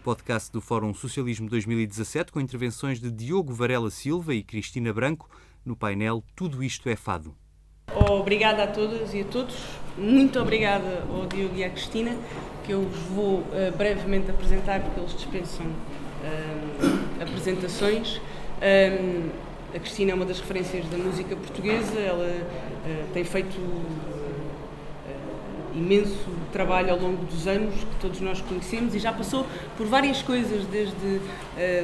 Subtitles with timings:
[0.00, 5.28] podcast do Fórum Socialismo 2017 com intervenções de Diogo Varela Silva e Cristina Branco
[5.64, 7.34] no painel Tudo Isto é Fado.
[7.94, 9.56] Obrigada a todas e a todos.
[9.98, 12.16] Muito obrigada ao Diogo e à Cristina,
[12.64, 18.20] que eu vos vou uh, brevemente apresentar, porque eles dispensam uh, apresentações.
[18.62, 19.30] Um,
[19.74, 23.56] a Cristina é uma das referências da música portuguesa, ela uh, tem feito
[25.74, 29.46] imenso trabalho ao longo dos anos que todos nós conhecemos e já passou
[29.76, 31.20] por várias coisas, desde uh,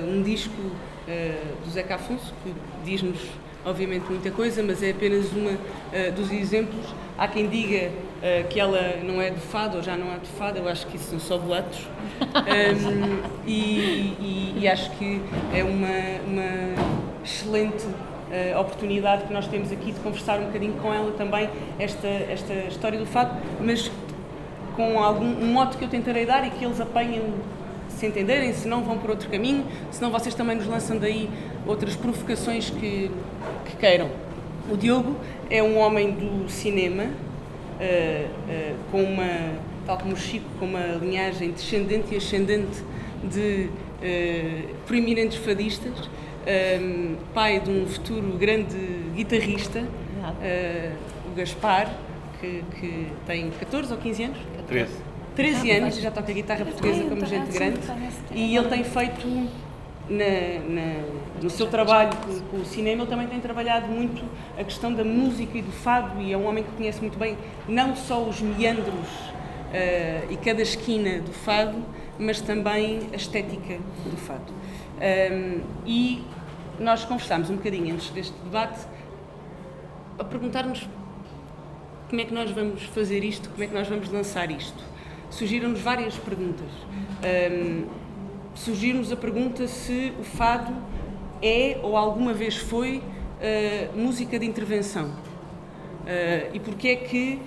[0.09, 2.55] um disco uh, do Zeca Afonso, que
[2.85, 3.19] diz-nos
[3.65, 6.87] obviamente muita coisa, mas é apenas uma uh, dos exemplos.
[7.19, 7.91] Há quem diga
[8.51, 10.97] que ela não é de fado ou já não é de fado, eu acho que
[10.97, 11.79] isso são só boatos.
[12.37, 15.21] Um, e, e, e, acho que
[15.55, 15.89] é uma,
[16.27, 17.87] uma excelente
[18.31, 21.49] uh, oportunidade que nós temos aqui de conversar um bocadinho com ela também
[21.79, 23.91] esta, esta história do fado, mas
[24.75, 27.23] com algum um modo que eu tentarei dar e que eles apanhem
[27.89, 31.31] se entenderem, se não vão por outro caminho, se não vocês também nos lançam daí
[31.67, 33.11] outras provocações que,
[33.65, 34.11] que queiram.
[34.71, 35.17] O Diogo
[35.49, 37.07] é um homem do cinema, uh,
[37.79, 39.55] uh, com uma,
[39.87, 42.83] tal como o Chico, com uma linhagem descendente e ascendente
[43.25, 46.11] de uh, proeminentes fadistas,
[46.47, 48.77] um, pai de um futuro grande
[49.15, 50.97] guitarrista, uh,
[51.31, 51.91] o Gaspar,
[52.41, 54.39] que, que, tem 14 ou 15 anos?
[54.69, 54.93] 13.
[55.35, 57.81] 13 ah, anos, já toca guitarra portuguesa como gente grande.
[58.33, 59.49] E ele tem feito,
[60.09, 60.25] na,
[60.69, 64.25] na, no seu trabalho com, com, o cinema, ele também tem trabalhado muito
[64.59, 67.37] a questão da música e do fado, e é um homem que conhece muito bem
[67.69, 71.83] não só os meandros uh, e cada esquina do fado,
[72.19, 73.79] mas também a estética
[74.11, 74.55] do fado.
[74.97, 76.23] Um, e
[76.79, 78.87] nós conversámos um bocadinho antes deste debate
[80.19, 80.89] a perguntar-nos
[82.09, 84.83] como é que nós vamos fazer isto, como é que nós vamos lançar isto.
[85.31, 86.71] Surgiram-nos várias perguntas.
[87.53, 88.07] Um,
[88.57, 90.75] Surgiu-nos a pergunta se o fado
[91.43, 95.09] é ou alguma vez foi uh, música de intervenção.
[95.09, 97.39] Uh, e porque é que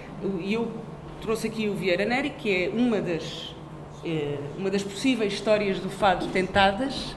[0.47, 0.71] eu
[1.19, 3.55] trouxe aqui o Vieira Neri, que é uma das,
[4.03, 7.15] uh, uma das possíveis histórias do fado tentadas,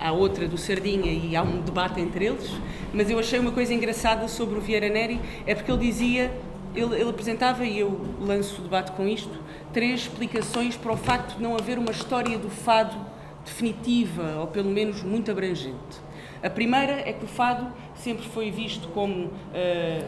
[0.00, 2.50] há outra do Sardinha e há um debate entre eles,
[2.92, 6.32] mas eu achei uma coisa engraçada sobre o Vieira Neri, é porque ele dizia,
[6.74, 9.38] ele, ele apresentava, e eu lanço o debate com isto,
[9.72, 12.96] três explicações para o facto de não haver uma história do fado
[13.44, 16.04] definitiva, ou pelo menos muito abrangente.
[16.42, 19.30] A primeira é que o fado sempre foi visto como uh,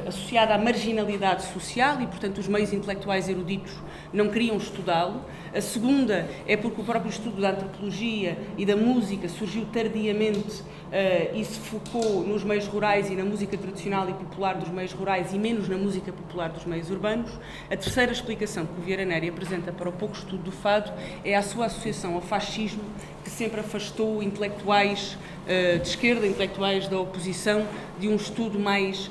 [0.09, 3.73] associado à marginalidade social e, portanto, os meios intelectuais eruditos
[4.13, 5.21] não queriam estudá-lo.
[5.55, 11.35] A segunda é porque o próprio estudo da antropologia e da música surgiu tardiamente uh,
[11.35, 15.33] e se focou nos meios rurais e na música tradicional e popular dos meios rurais
[15.33, 17.31] e menos na música popular dos meios urbanos.
[17.71, 20.93] A terceira explicação que o Vieira Neri apresenta para o pouco estudo do fado
[21.25, 22.83] é a sua associação ao fascismo
[23.25, 27.67] que sempre afastou intelectuais uh, de esquerda, intelectuais da oposição,
[27.99, 29.11] de um estudo mais uh,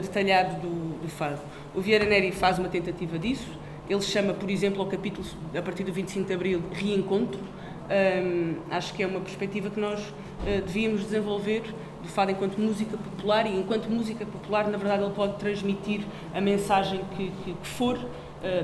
[0.00, 1.40] detalhado do, do fado.
[1.74, 3.48] O Vieira Neri faz uma tentativa disso,
[3.88, 5.26] ele chama, por exemplo, ao capítulo,
[5.56, 7.40] a partir do 25 de Abril, Reencontro.
[7.88, 11.62] Um, acho que é uma perspectiva que nós uh, devíamos desenvolver
[12.02, 16.00] do fado enquanto música popular e enquanto música popular, na verdade, ele pode transmitir
[16.34, 17.96] a mensagem que, que, que for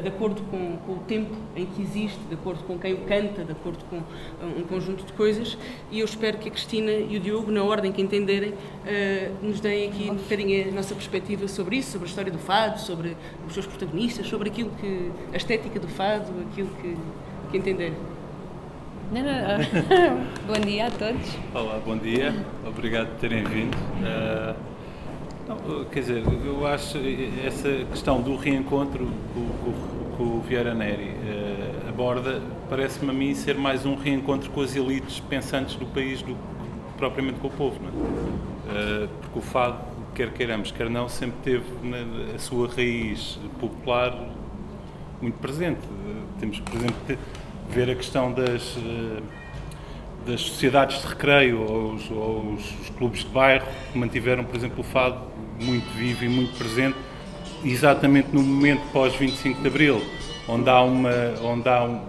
[0.03, 3.43] de acordo com, com, o tempo em que existe, de acordo com quem o canta,
[3.43, 5.57] de acordo com uh, um conjunto de coisas.
[5.91, 8.55] E eu espero que a Cristina e o Diogo, na ordem que entenderem, uh,
[9.43, 12.81] nos deem aqui um bocadinho a nossa perspectiva sobre isso, sobre a história do fado,
[12.81, 13.17] sobre
[13.47, 15.11] os seus protagonistas, sobre aquilo que.
[15.33, 16.97] a estética do fado, aquilo que,
[17.51, 17.97] que entenderem.
[19.11, 20.27] Não, não.
[20.47, 21.37] bom dia a todos.
[21.55, 22.35] Olá, bom dia.
[22.67, 23.77] Obrigado por terem vindo.
[23.77, 24.73] Uh
[25.91, 26.99] quer dizer, eu acho
[27.47, 29.09] essa questão do reencontro
[30.17, 34.77] que o Vieira Neri uh, aborda, parece-me a mim ser mais um reencontro com as
[34.77, 39.05] elites pensantes do país do que propriamente com o povo, não é?
[39.05, 39.79] Uh, porque o fado,
[40.15, 44.15] quer queiramos, quer não, sempre teve na, a sua raiz popular
[45.21, 45.81] muito presente.
[45.87, 47.19] Uh, temos, por exemplo,
[47.71, 48.77] ver a questão das
[50.27, 54.81] das sociedades de recreio ou os, ou os, clubes de bairro que mantiveram, por exemplo,
[54.81, 55.32] o fado
[55.63, 56.97] muito vivo e muito presente,
[57.65, 60.03] exatamente no momento pós-25 de Abril,
[60.49, 61.11] onde há uma,
[61.43, 62.01] onde há um,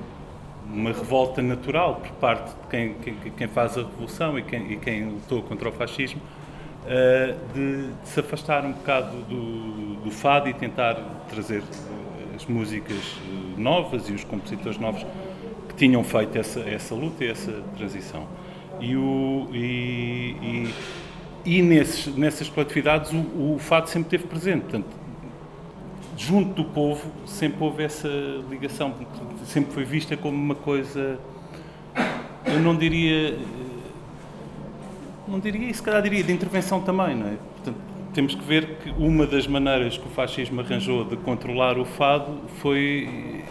[0.73, 4.77] uma revolta natural por parte de quem, quem, quem faz a revolução e quem, e
[4.77, 6.21] quem, lutou contra o fascismo,
[6.83, 10.95] uh, de, de, se afastar um bocado do, do fado e tentar
[11.29, 11.63] trazer
[12.35, 15.05] as músicas eh, novas e os compositores novos
[15.69, 18.27] que tinham feito essa, essa luta e essa transição.
[18.79, 20.73] E, o, e, e,
[21.45, 24.61] e nesses, nessas coletividades o, o fado sempre esteve presente.
[24.61, 24.87] Portanto,
[26.17, 28.09] junto do povo sempre houve essa
[28.49, 28.93] ligação,
[29.45, 31.19] sempre foi vista como uma coisa
[32.45, 33.37] eu não diria.
[35.27, 37.37] Não diria isso, se calhar diria de intervenção também, não é?
[37.55, 37.77] Portanto,
[38.13, 42.41] temos que ver que uma das maneiras que o fascismo arranjou de controlar o fado
[42.61, 43.43] foi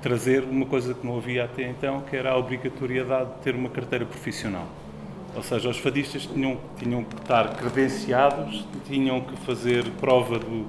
[0.00, 3.68] trazer uma coisa que não havia até então, que era a obrigatoriedade de ter uma
[3.68, 4.66] carteira profissional.
[5.34, 10.66] Ou seja, os fadistas tinham, tinham que estar credenciados, tinham que fazer prova do,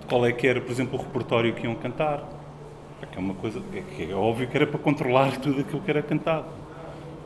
[0.00, 2.22] de qual é que era, por exemplo, o repertório que iam cantar.
[3.10, 3.60] Que é uma coisa
[3.96, 6.46] que é óbvio que era para controlar tudo aquilo que era cantado.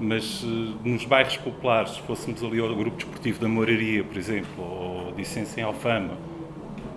[0.01, 4.65] Mas eh, nos bairros populares, se fôssemos ali ao grupo desportivo da Moraria, por exemplo,
[4.65, 6.17] ou Essência em Alfama,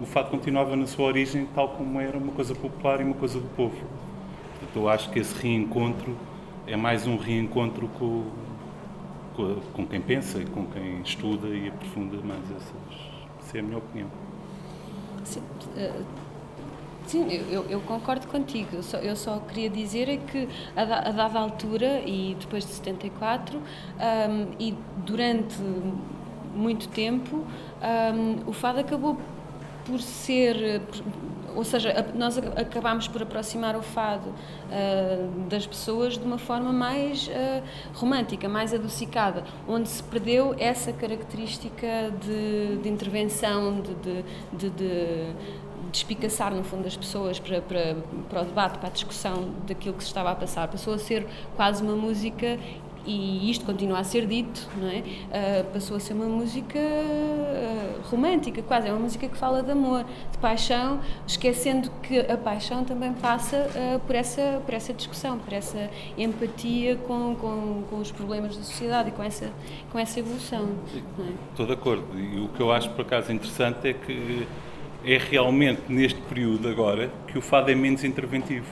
[0.02, 3.40] o fado continuava na sua origem tal como era uma coisa popular e uma coisa
[3.40, 3.76] do povo.
[3.76, 6.18] Portanto, eu acho que esse reencontro
[6.68, 8.26] é mais um reencontro com,
[9.74, 13.16] com, quem pensa e com quem estuda e aprofunda mais essas.
[13.40, 14.10] Essa é a minha opinião.
[15.24, 16.06] Sim, uh,
[17.06, 18.70] sim eu, eu, concordo contigo.
[18.74, 22.72] Eu só, eu só, queria dizer é que a, a dada altura, e depois de
[22.72, 23.62] 74, um,
[24.60, 25.58] e durante
[26.56, 29.20] muito tempo, um, o fado acabou
[29.86, 30.82] por ser,
[31.56, 37.28] ou seja, nós acabámos por aproximar o fado uh, das pessoas de uma forma mais
[37.28, 37.64] uh,
[37.94, 41.88] romântica, mais adocicada, onde se perdeu essa característica
[42.22, 44.24] de, de intervenção, de,
[44.54, 45.34] de, de,
[46.54, 47.96] no fundo, as pessoas para, para,
[48.30, 50.68] para o debate, para a discussão daquilo que se estava a passar.
[50.68, 51.26] Passou a ser
[51.56, 52.60] quase uma música
[53.06, 55.00] e isto continua a ser dito, não é?
[55.00, 59.72] Uh, passou a ser uma música uh, romântica, quase, é uma música que fala de
[59.72, 65.38] amor, de paixão, esquecendo que a paixão também passa uh, por, essa, por essa discussão,
[65.38, 69.52] por essa empatia com, com, com, os problemas da sociedade e com essa,
[69.92, 70.70] com essa evolução.
[70.96, 71.32] É?
[71.52, 74.48] Estou de acordo, e o que eu acho por acaso interessante é que
[75.06, 78.66] é realmente neste período agora que o fado é menos interventivo.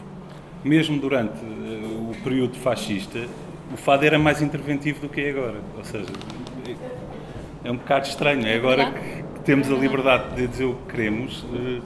[0.63, 3.27] Mesmo durante o período fascista,
[3.73, 5.57] o fado era mais interventivo do que é agora.
[5.75, 6.05] Ou seja,
[7.63, 8.45] é um bocado estranho.
[8.45, 11.81] É agora que temos a liberdade de dizer o que queremos, eh,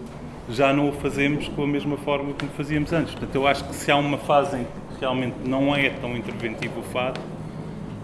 [0.50, 3.14] já não o fazemos com a mesma forma como fazíamos antes.
[3.14, 6.82] Portanto, eu acho que se há uma fase em que realmente não é tão interventivo
[6.82, 7.20] o fado,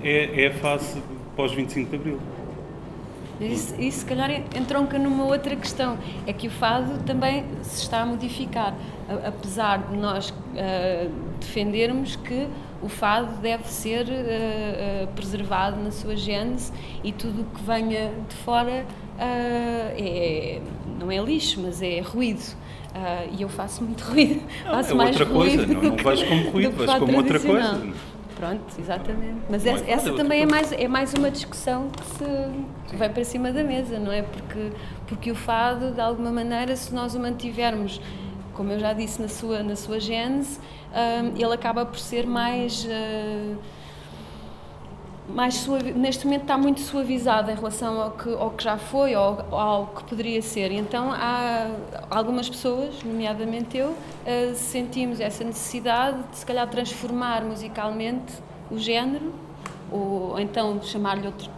[0.01, 1.01] é, é a fase
[1.35, 2.19] pós 25 de Abril.
[3.45, 5.97] Isso, isso, se calhar, entronca numa outra questão.
[6.25, 8.75] É que o fado também se está a modificar.
[9.25, 12.47] Apesar de nós uh, defendermos que
[12.83, 16.71] o fado deve ser uh, uh, preservado na sua gênese
[17.03, 20.59] e tudo o que venha de fora uh, é,
[20.99, 22.43] não é lixo, mas é ruído.
[23.37, 24.41] e eu faço muito ruído.
[24.65, 27.39] Não, faço é mais outra ruído coisa, não, não vais como ruído, vais como outra
[27.39, 27.93] coisa.
[28.43, 29.41] Pronto, exatamente.
[29.49, 33.53] Mas essa, essa também é mais, é mais uma discussão que se vai para cima
[33.53, 34.21] da mesa, não é?
[34.21, 34.71] Porque,
[35.07, 38.01] porque o fado, de alguma maneira, se nós o mantivermos,
[38.53, 40.59] como eu já disse, na sua, na sua gênese,
[41.37, 42.83] ele acaba por ser mais.
[42.83, 43.57] Uh,
[45.27, 45.65] mais
[45.95, 49.87] neste momento está muito suavizado em relação ao que, ao que já foi ou ao
[49.87, 50.71] que poderia ser.
[50.71, 51.69] Então há
[52.09, 58.33] algumas pessoas, nomeadamente eu, uh, sentimos essa necessidade de se calhar transformar musicalmente
[58.69, 59.33] o género
[59.91, 61.49] ou então chamar-lhe outro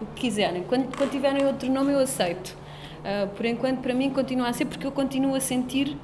[0.00, 0.62] o que quiserem.
[0.64, 2.56] Quando, quando tiverem outro nome eu aceito.
[3.00, 5.96] Uh, por enquanto para mim continua a ser porque eu continuo a sentir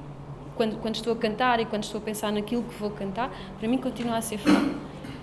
[0.55, 3.29] quando, quando estou a cantar e quando estou a pensar naquilo que vou cantar,
[3.59, 4.73] para mim continua a ser fado.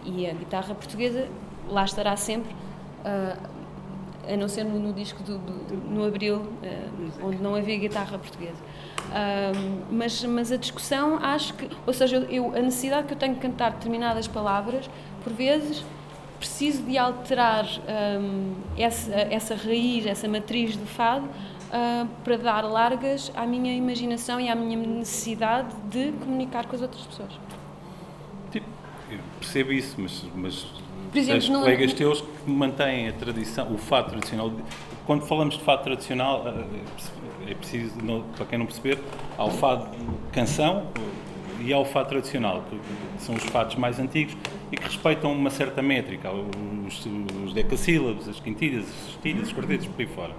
[0.05, 1.29] E a guitarra portuguesa
[1.71, 3.51] lá estará sempre, uh,
[4.33, 8.19] a não ser no, no disco do, do, no Abril, uh, onde não havia guitarra
[8.19, 8.63] portuguesa.
[9.11, 13.35] Uh, mas, mas a discussão, acho que, ou seja, eu, a necessidade que eu tenho
[13.35, 14.89] de cantar determinadas palavras,
[15.25, 15.85] por vezes
[16.41, 17.67] preciso de alterar
[18.19, 24.41] um, essa, essa raiz, essa matriz do fado, uh, para dar largas à minha imaginação
[24.41, 27.39] e à minha necessidade de comunicar com as outras pessoas.
[28.51, 28.67] Tipo,
[29.39, 30.67] percebo isso, mas, mas
[31.11, 34.53] Por exemplo, não, colegas teus que mantêm a tradição, o fado tradicional.
[35.07, 36.65] Quando falamos de fado tradicional, ah,
[37.49, 37.95] é preciso,
[38.37, 38.99] para quem não perceber,
[39.37, 39.89] há o fado
[40.31, 40.87] canção
[41.61, 44.37] e há o fado tradicional, que são os fados mais antigos
[44.71, 47.07] e que respeitam uma certa métrica, os,
[47.45, 50.33] os decassílabos, as quintilhas, as sextilhas, os quartetos, por aí fora.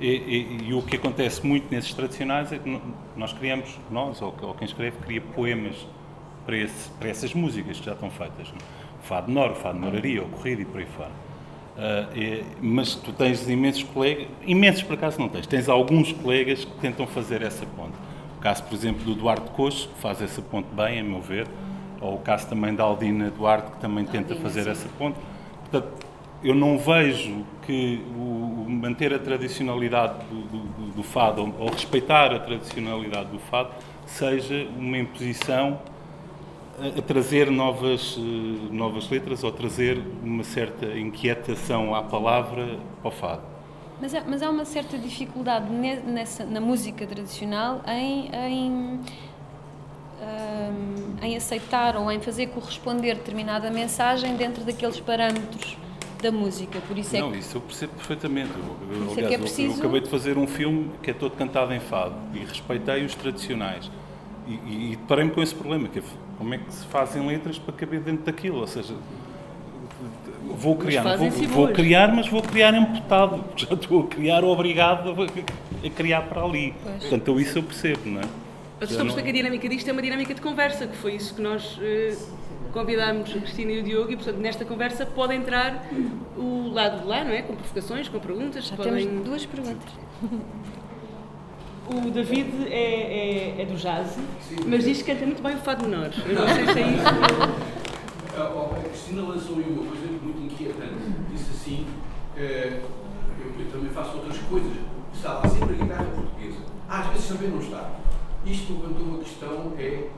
[0.00, 2.80] E, e, e, o que acontece muito nesses tradicionais é que
[3.16, 5.86] nós criamos, nós ou, ou quem escreve, cria poemas
[6.44, 8.48] para, esse, para, essas músicas que já estão feitas.
[8.48, 8.81] Não?
[9.02, 11.10] O fado Nor, o fado Moraria, o Corrido e por aí fora.
[11.76, 16.64] Uh, e, mas tu tens imensos colegas, imensos por acaso não tens, tens alguns colegas
[16.64, 17.94] que tentam fazer essa ponte.
[18.36, 21.46] O caso, por exemplo, do Duarte Coxo, que faz essa ponte bem, a meu ver,
[22.00, 24.70] ou o caso também da Aldina Duarte, que também tenta fazer sim.
[24.70, 25.18] essa ponte.
[25.70, 26.06] Portanto,
[26.42, 32.38] eu não vejo que o, manter a tradicionalidade do, do, do, fado ou respeitar a
[32.40, 33.70] tradicionalidade do fado
[34.04, 35.78] seja uma imposição
[36.78, 38.20] a, a trazer novas, uh,
[38.70, 43.42] novas letras ou trazer uma certa inquietação à palavra ao fado.
[44.00, 49.00] Mas, é, mas há uma certa dificuldade nessa, na música tradicional em, em,
[50.22, 55.76] um, em aceitar ou em fazer corresponder determinada mensagem dentro daqueles parâmetros
[56.20, 56.80] da música.
[56.80, 57.38] Por isso é não, que...
[57.38, 58.50] isso eu percebo perfeitamente.
[58.56, 59.68] Eu, aliás, é, é preciso...
[59.68, 63.04] eu, eu, acabei de fazer um filme que é todo cantado em fado e respeitei
[63.04, 63.90] os tradicionais.
[64.48, 66.02] E, e, e deparei-me com esse problema, que é
[66.38, 68.94] como é que se fazem letras para caber dentro daquilo, ou seja,
[70.56, 75.90] vou criar, vou, vou, criar, mas vou criar emputado, já estou a criar obrigado a,
[75.90, 76.74] criar para ali.
[76.82, 76.96] Pois.
[77.00, 78.24] Portanto, eu isso eu percebo, não é?
[78.80, 79.22] Mas estamos não...
[79.22, 82.16] que a dinâmica disto é uma dinâmica de conversa, que foi isso que nós uh,
[82.72, 85.86] convidámos a Cristina e o Diogo, e portanto nesta conversa pode entrar
[86.36, 87.42] o lado de lá, não é?
[87.42, 88.66] Com provocações, com perguntas.
[88.66, 89.06] Já podem...
[89.06, 89.92] temos duas perguntas.
[91.92, 94.16] O David é, é, é do jazz,
[94.66, 96.10] mas diz que canta muito bem o fado menor.
[96.26, 97.72] Eu não sei se é isso.
[98.32, 101.04] A Cristina lançou aí uma coisa muito inquietante.
[101.30, 101.86] Disse assim:
[102.34, 102.80] eh,
[103.38, 104.72] eu, eu, também faço outras coisas.
[105.12, 106.58] Está lá sempre a guitarra portuguesa.
[106.88, 107.90] Às vezes também não está.
[108.46, 110.08] Isto levantou uma questão: é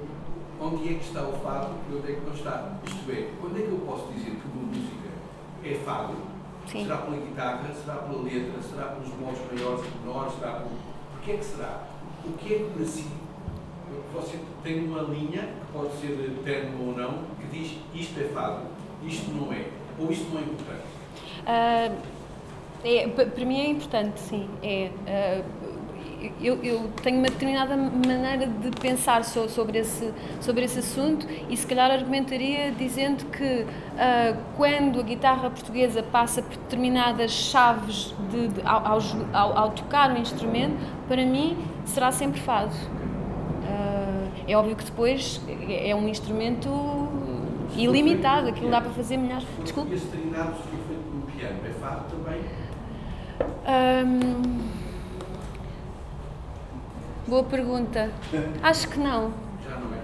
[0.61, 2.79] onde é que está o fado e onde é que não está?
[2.87, 5.09] Isto é, quando é que eu posso dizer que uma música
[5.65, 6.15] é fado?
[6.69, 6.85] Sim.
[6.85, 7.75] Será pela guitarra?
[7.75, 8.63] Será pela letra?
[8.63, 10.35] Será pelos modos maiores e menores?
[10.39, 10.94] Será por...
[11.25, 11.81] Porquê é que será?
[12.27, 13.07] O que é que para si
[14.13, 18.67] você tem uma linha, que pode ser terno ou não, que diz isto é fado,
[19.03, 19.65] isto não é,
[19.99, 20.83] ou isto não é importante?
[21.41, 21.97] Uh,
[22.85, 24.51] é, para mim é importante, sim.
[24.63, 24.91] É,
[25.41, 25.74] uh,
[26.41, 31.57] eu, eu, tenho uma determinada maneira de pensar so, sobre, esse, sobre esse assunto e
[31.57, 38.49] se calhar argumentaria dizendo que uh, quando a guitarra portuguesa passa por determinadas chaves de,
[38.49, 39.01] de, ao,
[39.33, 40.77] ao, ao, tocar o instrumento,
[41.09, 42.75] para mim será sempre fado.
[44.47, 46.69] É óbvio que depois é um instrumento
[47.77, 49.47] ilimitado, aquilo dá para fazer milhares.
[49.63, 49.93] Desculpe.
[49.93, 52.41] E esse treinado foi feito no piano, é fado também?
[53.67, 54.74] Hum,
[57.27, 58.11] boa pergunta.
[58.63, 59.33] Acho que não.
[59.65, 60.01] Já não é.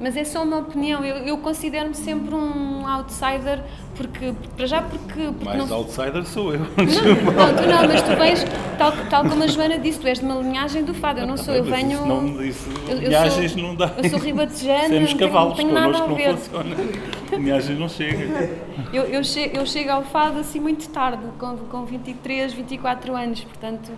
[0.00, 1.04] Mas é só uma opinião.
[1.04, 3.62] Eu, eu considero-me sempre um outsider
[3.94, 5.22] porque, para já porque...
[5.22, 5.76] porque Mais não...
[5.76, 6.60] outsider sou eu.
[6.60, 8.44] Não, não, tu não, mas tu vens,
[8.78, 11.36] tal, tal como a Joana disse, tu és de uma linhagem do fado, eu não
[11.36, 12.04] sou, eu venho...
[12.06, 13.92] Não me disse, linhagens sou, não dá.
[14.02, 16.28] Eu sou ribatejana, Temos cavalos, tenho, tenho nada a ver.
[16.30, 16.76] não funciona.
[17.32, 18.50] Linhagem não chega.
[18.92, 23.44] Eu, eu, chego, eu chego ao fado assim muito tarde, com, com 23, 24 anos,
[23.44, 23.92] portanto,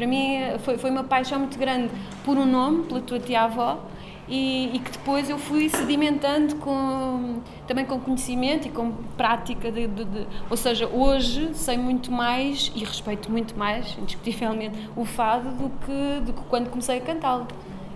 [0.00, 1.90] para mim foi, foi uma paixão muito grande
[2.24, 3.78] por um nome, pela tua tia-avó,
[4.26, 9.70] e, e, que depois eu fui sedimentando com, também com conhecimento e com prática.
[9.70, 15.04] De, de, de, ou seja, hoje sei muito mais e respeito muito mais, indiscutivelmente, o
[15.04, 17.46] fado do que, do que quando comecei a cantá-lo.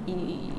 [0.07, 0.51] E,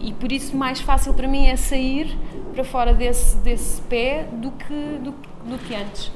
[0.00, 2.16] e por isso mais fácil para mim é sair
[2.54, 5.10] para fora desse, desse pé do que, do,
[5.44, 6.10] do que antes.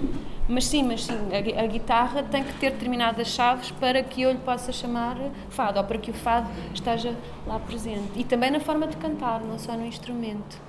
[0.47, 4.31] Mas sim, mas sim, a, a, guitarra tem que ter determinadas chaves para que eu
[4.31, 5.17] lhe possa chamar
[5.49, 7.15] fado, ou para que o fado esteja
[7.47, 8.11] lá presente.
[8.15, 10.61] E também na forma de cantar, não só no instrumento.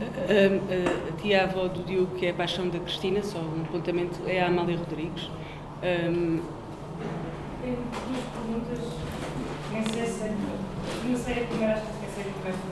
[0.00, 4.20] A, a, a tia-avó do Diogo, que é a paixão da Cristina, só um apontamento,
[4.26, 5.30] é a Amália Rodrigues.
[5.82, 6.42] Um...
[7.62, 7.76] Tenho
[8.08, 8.78] duas perguntas,
[9.72, 10.34] nem sei se
[11.04, 12.70] não sei a primeira, acho que esqueci a primeira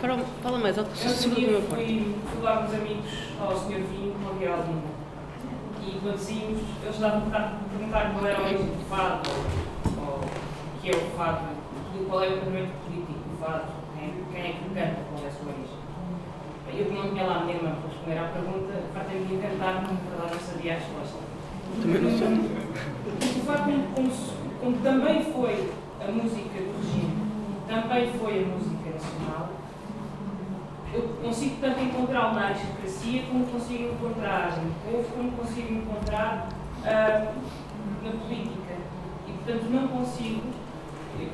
[0.00, 3.04] Fala, fala mais alto, sobre o meu fui, fui lá com os amigos
[3.40, 3.80] ao Sr.
[3.90, 4.82] Vinho, ao Guilherme
[5.86, 10.80] e quando saímos, eles davam para perguntar qual era o origem do fado, ou o
[10.80, 11.46] que é o fado,
[12.08, 14.12] qual é o movimento político do fado, né?
[14.32, 15.80] quem é que canta, qual é a sua origem.
[16.72, 19.88] Eu não tinha lá a minha irmã para responder à pergunta, fartei-me de inventar, me
[19.88, 21.18] não sabia a resposta.
[21.82, 23.40] Também não sei.
[23.40, 24.10] O fado, como,
[24.60, 25.70] como também foi
[26.00, 27.12] a música do regime,
[27.66, 28.79] também foi a música
[30.92, 36.48] eu consigo tanto encontrar na aristocracia como consigo encontrar no povo, como consigo encontrar
[36.80, 37.34] uh,
[38.02, 38.74] na política.
[39.28, 40.42] E, portanto, não consigo,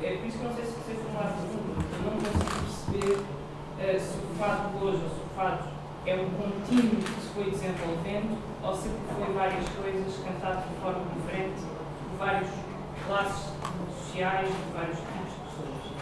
[0.03, 3.99] é por isso que não sei se você formular a pergunta, não consigo perceber uh,
[3.99, 8.37] se o fado hoje ou se o fado é um contínuo que se foi desenvolvendo
[8.63, 12.47] ou se foi várias coisas cantadas de forma diferente por várias
[13.07, 13.53] classes
[14.05, 15.97] sociais, por vários tipos de pessoas.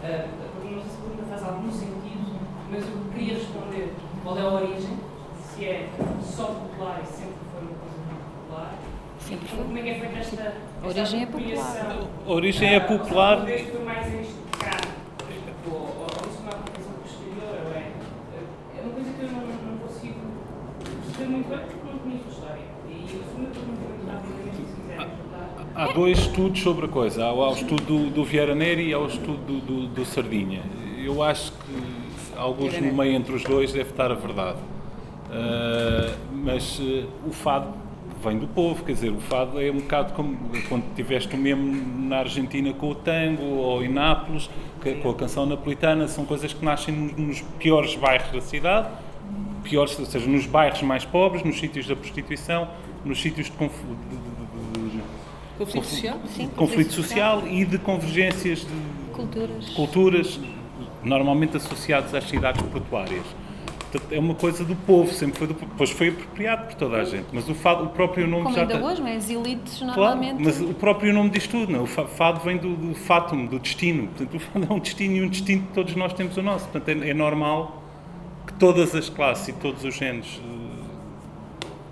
[0.00, 2.39] Uh, a pergunta faz algum sentido
[2.70, 4.96] mas eu queria responder qual é a origem,
[5.42, 5.88] se é
[6.22, 8.74] só popular e sempre foi uma coisa muito popular.
[9.18, 9.64] Sempre foi.
[9.64, 11.96] Como é que é feita esta, a origem é popular.
[12.26, 13.36] A origem é popular.
[13.36, 14.88] Talvez foi mais instigado,
[15.66, 17.92] ou, ou, isso é uma aplicação posterior, ou é,
[18.78, 20.20] é uma coisa que eu não, não consigo
[21.04, 22.62] perceber muito bem porque não conheço a história.
[22.88, 25.66] E a segunda pergunta, muito rapidamente, se quiser ajudar.
[25.74, 27.24] Há dois estudos sobre a coisa.
[27.24, 30.62] Há o estudo do, do Vieira Neri e há o estudo do, do, do Sardinha
[31.04, 31.99] eu eu acho que
[32.40, 34.58] alguns no meio entre os dois deve estar a verdade.
[34.58, 37.68] Uh, mas uh, o fado
[38.24, 40.36] vem do povo, quer dizer, o fado é um bocado como
[40.68, 44.50] quando tiveste o mesmo na Argentina com o tango ou em Nápoles,
[45.02, 48.88] com a canção napolitana, são coisas que nascem nos piores bairros da cidade,
[49.62, 52.68] piores, ou seja, nos bairros mais pobres, nos sítios da prostituição,
[53.04, 53.72] nos sítios de, conf...
[53.74, 55.02] de, de, de
[55.56, 60.40] conflito social, Sim, conflito social e de convergências de culturas, culturas
[61.02, 63.24] normalmente associadas às cidades portuárias
[64.10, 65.72] é uma coisa do povo, sempre foi do povo.
[65.72, 68.62] Depois foi apropriado por toda a gente, mas o fado, o próprio nome Como já
[68.62, 68.84] ainda tem...
[68.84, 70.42] hoje, mas as elites normalmente...
[70.42, 71.80] Claro, mas o próprio nome diz tudo, não?
[71.80, 71.82] É?
[71.82, 74.06] o fado vem do, do fatum, do destino.
[74.08, 76.68] Portanto, o fado é um destino e um destino que todos nós temos o nosso.
[76.68, 77.82] Portanto, é, é normal
[78.46, 80.40] que todas as classes e todos os géneros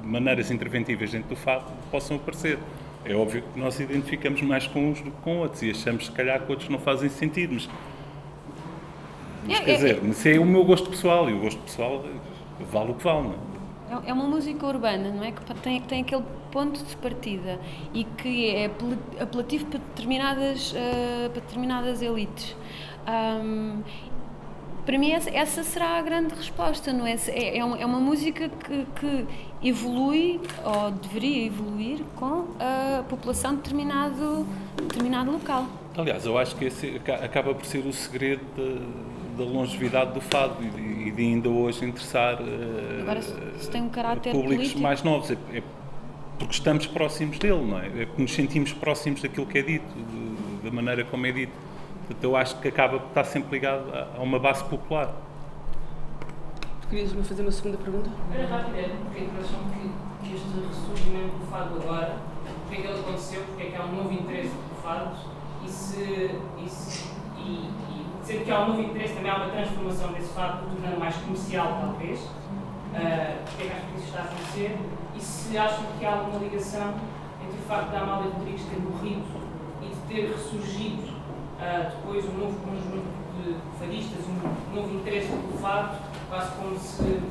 [0.03, 2.59] de maneiras interventivas dentro do fado possam aparecer.
[3.05, 6.12] É óbvio que nós identificamos mais com uns do que com outros e achamos, se
[6.12, 7.69] calhar, que outros não fazem sentido, mas
[9.49, 12.05] mas, quer dizer, isso é o meu gosto pessoal e o gosto pessoal
[12.71, 13.49] vale o que vale, não é?
[14.07, 15.33] É uma música urbana, não é?
[15.33, 17.59] Que tem, tem aquele ponto de partida
[17.95, 18.71] e que é
[19.19, 22.55] apelativo para determinadas, uh, para determinadas elites.
[23.09, 23.83] Um,
[24.85, 27.14] para mim, essa, essa, será a grande resposta, não é?
[27.28, 29.26] É, é, uma, é uma música que, que,
[29.62, 35.67] evolui, ou deveria evoluir, com a população de determinado, determinado local.
[35.95, 39.08] Aliás, eu acho que esse acaba por ser o segredo de
[39.38, 44.33] da longevidade do fado e de, ainda hoje interessar uh, Agora, se tem um caráter
[44.33, 44.80] públicos político.
[44.80, 45.30] mais novos.
[45.30, 45.62] É, é,
[46.38, 47.87] porque estamos próximos dele, não é?
[47.87, 51.52] É porque nos sentimos próximos daquilo que é dito, de, da maneira como é dito.
[52.07, 55.12] Portanto, eu acho que acaba por estar sempre ligado a, a uma base popular.
[56.88, 58.11] Querias-me fazer uma segunda pergunta?
[58.33, 62.16] Era rápido, é porque a impressão que, que este ressurgimento do fado agora,
[62.62, 65.18] porque é que ele aconteceu, porque é que há um novo interesse por fados
[65.66, 66.30] e se,
[66.64, 67.04] e, se,
[67.37, 67.68] e,
[68.28, 71.78] sendo que há um novo interesse, também há uma transformação desse fato, tornando mais comercial,
[71.80, 72.20] talvez.
[72.20, 74.78] Uh, porque é que acham que isso está a acontecer?
[75.17, 76.95] E se acham que há alguma ligação
[77.43, 79.25] entre o facto da Amália Rodrigues ter morrido
[79.80, 85.58] e de ter ressurgido uh, depois um novo conjunto de fadistas, um novo interesse pelo
[85.58, 85.97] fado,
[86.28, 87.23] quase como se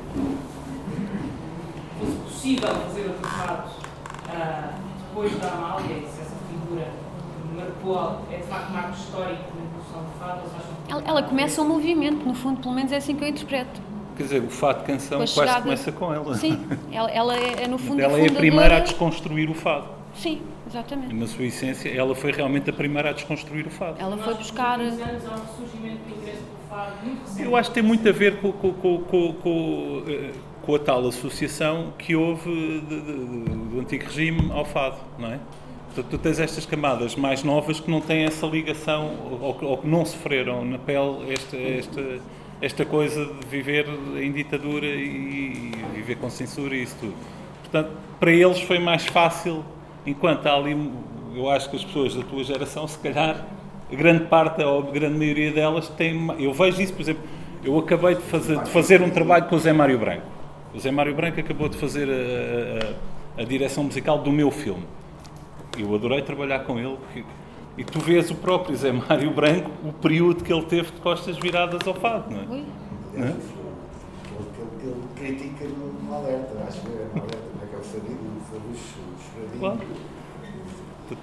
[2.00, 4.74] fosse possível fazer outro fado uh,
[5.06, 6.88] depois da Amália, e se essa figura
[7.58, 9.58] marcou, é de facto marco histórico
[10.88, 13.80] ela, ela começa um movimento, no fundo, pelo menos é assim que eu interpreto.
[14.16, 15.62] Quer dizer, o fado de canção quase chegada...
[15.62, 16.34] começa com ela.
[16.34, 19.54] Sim, ela, ela é, é, no fundo Ela a é a primeira a desconstruir o
[19.54, 19.86] fado.
[20.14, 21.14] Sim, exatamente.
[21.14, 23.96] Na sua essência, ela foi realmente a primeira a desconstruir o fado.
[24.00, 24.80] Ela foi buscar.
[27.38, 31.06] Eu acho que tem muito a ver com, com, com, com, eh, com a tal
[31.06, 35.38] associação que houve de, de, de, do antigo regime ao fado, não é?
[35.98, 39.86] Portanto, tu tens estas camadas mais novas que não têm essa ligação ou, ou que
[39.88, 42.20] não sofreram na pele esta, esta,
[42.62, 43.84] esta coisa de viver
[44.16, 47.14] em ditadura e, e viver com censura e isso tudo.
[47.62, 49.64] Portanto, para eles foi mais fácil,
[50.06, 50.92] enquanto há ali,
[51.34, 53.44] eu acho que as pessoas da tua geração, se calhar,
[53.90, 56.28] grande parte ou grande maioria delas tem.
[56.38, 57.24] Eu vejo isso, por exemplo,
[57.64, 60.26] eu acabei de fazer, de fazer um trabalho com o Zé Mário Branco.
[60.72, 64.84] O Zé Mário Branco acabou de fazer a, a, a direção musical do meu filme
[65.82, 66.96] eu adorei trabalhar com ele.
[66.96, 67.24] Porque,
[67.76, 71.36] e tu vês o próprio Zé Mário Branco, o período que ele teve de costas
[71.36, 72.46] viradas ao fado, não é?
[72.46, 72.64] Ui.
[73.14, 73.30] Não é?
[73.30, 73.40] Ele,
[74.82, 78.18] ele critica no alerta, acho que é no alerta, como é que é o Fadido,
[78.24, 79.58] o.
[79.58, 79.80] Claro.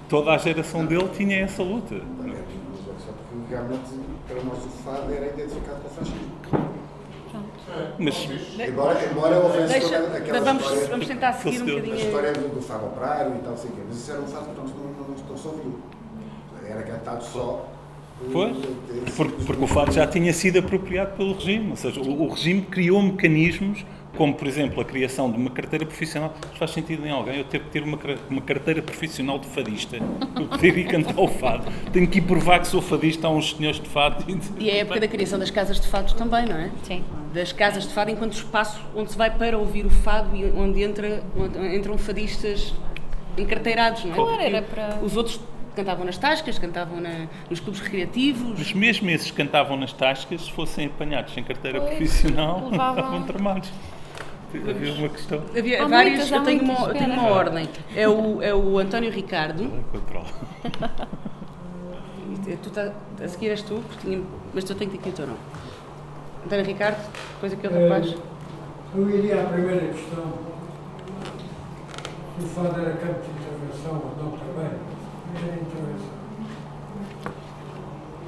[0.08, 1.94] Toda a geração dele tinha essa luta.
[1.94, 6.75] Só porque realmente para nós o fado era identificado com o fascismo.
[7.98, 8.28] Mas,
[8.68, 11.94] embora, embora houvesse Deixa, aquela vamos, história, vamos tentar seguir um bocadinho.
[11.94, 14.64] A história do, do operário e tal, assim, mas isso era um fado que não,
[14.64, 15.80] não, se ouviu.
[16.68, 17.68] Era cantado só
[18.32, 18.56] Pois,
[19.14, 22.62] porque, porque o fado já tinha sido apropriado pelo regime, ou seja, o, o, regime
[22.62, 23.84] criou mecanismos,
[24.16, 26.34] como por exemplo a criação de uma carteira profissional.
[26.58, 27.98] Faz sentido em alguém eu ter que ter uma,
[28.28, 31.70] uma carteira profissional de fadista, eu poder ir cantar o fado.
[31.92, 34.24] Tenho que ir provar que sou fadista a uns senhores de fado.
[34.58, 36.70] E é a época da criação das casas de fado também, não é?
[36.82, 37.04] Sim.
[37.32, 40.82] Das casas de fado enquanto espaço onde se vai para ouvir o fado e onde,
[40.82, 42.74] entra, onde entram fadistas
[43.36, 44.14] encarteirados, não é?
[44.14, 44.98] Claro, era para...
[45.02, 45.38] Os outros
[45.76, 48.58] cantavam nas tascas, cantavam na, nos clubes recreativos.
[48.58, 53.22] Mas mesmo esses que cantavam nas tascas, se fossem apanhados sem carteira pois, profissional, estavam
[53.24, 53.70] tramados.
[54.54, 55.42] Havia uma questão.
[55.56, 57.68] Havia há vários, muitas, eu tenho uma, tenho uma ordem.
[57.94, 59.68] É o, é o António Ricardo.
[59.92, 60.26] Controle.
[62.62, 64.22] tu tá, a seguir és tu, tinha,
[64.54, 65.40] mas tu tenho que ter aqui o teu nome.
[66.44, 66.98] António Ricardo,
[67.34, 68.14] depois aquele rapaz.
[68.94, 70.32] Eu iria à primeira questão.
[72.38, 74.70] Se o fado era campo de intervenção ou não também
[75.34, 76.16] é interessante.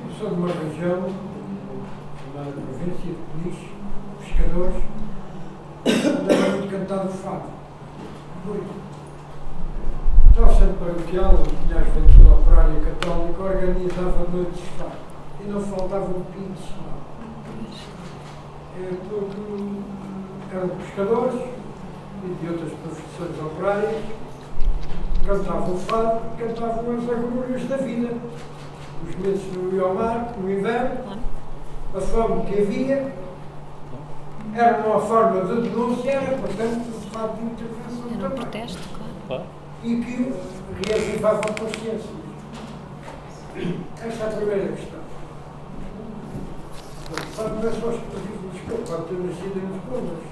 [0.05, 1.15] Eu sou de uma região
[2.35, 3.69] lá da província, de Peniche,
[4.19, 4.83] pescadores,
[5.87, 7.43] onde era muito cantado o fado.
[8.45, 8.89] Muito.
[10.31, 15.09] Então, centro paroquial, tinha a Juventude Operária Católica, organizava noites de fado.
[15.41, 17.99] E não faltava um pinto de.
[18.81, 21.41] É porque eram pescadores
[22.25, 24.05] e de outras profissões operárias,
[25.25, 28.15] cantavam o fado, cantavam as agruras da vida.
[29.07, 31.19] Os meses no rio mar, no inverno,
[31.95, 33.13] a fome que havia,
[34.55, 38.37] era uma forma de denúncia, era, portanto, um fado de intervenção Era um também.
[38.39, 38.89] protesto,
[39.27, 39.45] claro.
[39.85, 40.35] E que
[40.89, 42.11] reavivava a consciência.
[44.05, 44.99] Essa é a primeira questão.
[47.37, 50.23] Pode não é só exclusivo de Lisboa, pode ter nascido em Lisboa, mas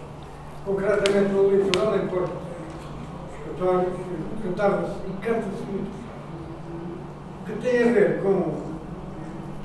[0.65, 3.95] concretamente no litoral, em Porto, os escritórios,
[4.43, 6.07] cantava-se e canta-se muito.
[7.47, 8.61] Que tem a ver com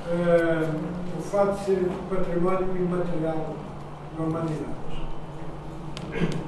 [0.08, 0.70] eh,
[1.18, 3.56] o fato de ser património imaterial
[4.22, 4.82] da humanidade.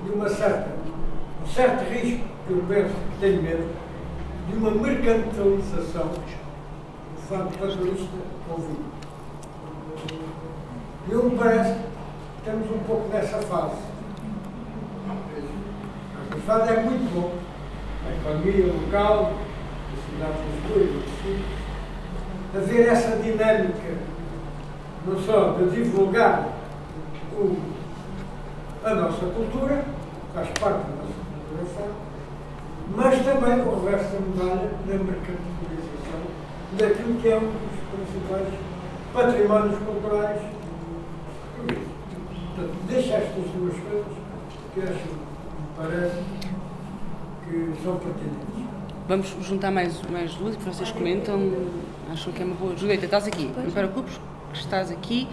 [0.06, 0.70] E uma certa,
[1.44, 3.70] um certo risco, eu penso que tenho medo,
[4.50, 8.18] de uma mercantilização do fato patrulhista
[8.50, 8.94] ouvido.
[11.08, 13.82] E eu me parece que estamos um pouco nessa fase.
[16.36, 17.34] O fado é muito bom.
[18.06, 19.34] A economia local,
[19.94, 20.38] a cidade
[20.70, 21.64] outros sítios.
[22.56, 23.98] Haver essa dinâmica,
[25.08, 26.53] não só de divulgar
[27.36, 27.58] o,
[28.84, 29.86] a nossa cultura,
[30.34, 31.94] faz parte da nossa cultura fado,
[32.96, 36.22] mas também o reverso da medalha da mercantilização
[36.78, 38.48] daquilo que é um dos principais
[39.14, 40.42] patrimónios culturais.
[41.58, 44.14] Portanto, deixa estas duas coisas
[44.74, 46.24] que acho, me parece,
[47.46, 48.64] que são pertinentes.
[49.08, 51.52] Vamos juntar mais, mais duas que vocês comentam.
[52.12, 52.76] Acham que é uma boa.
[52.76, 53.52] Julieta, estás aqui.
[53.56, 54.20] Não te preocupes,
[54.54, 55.28] que estás aqui.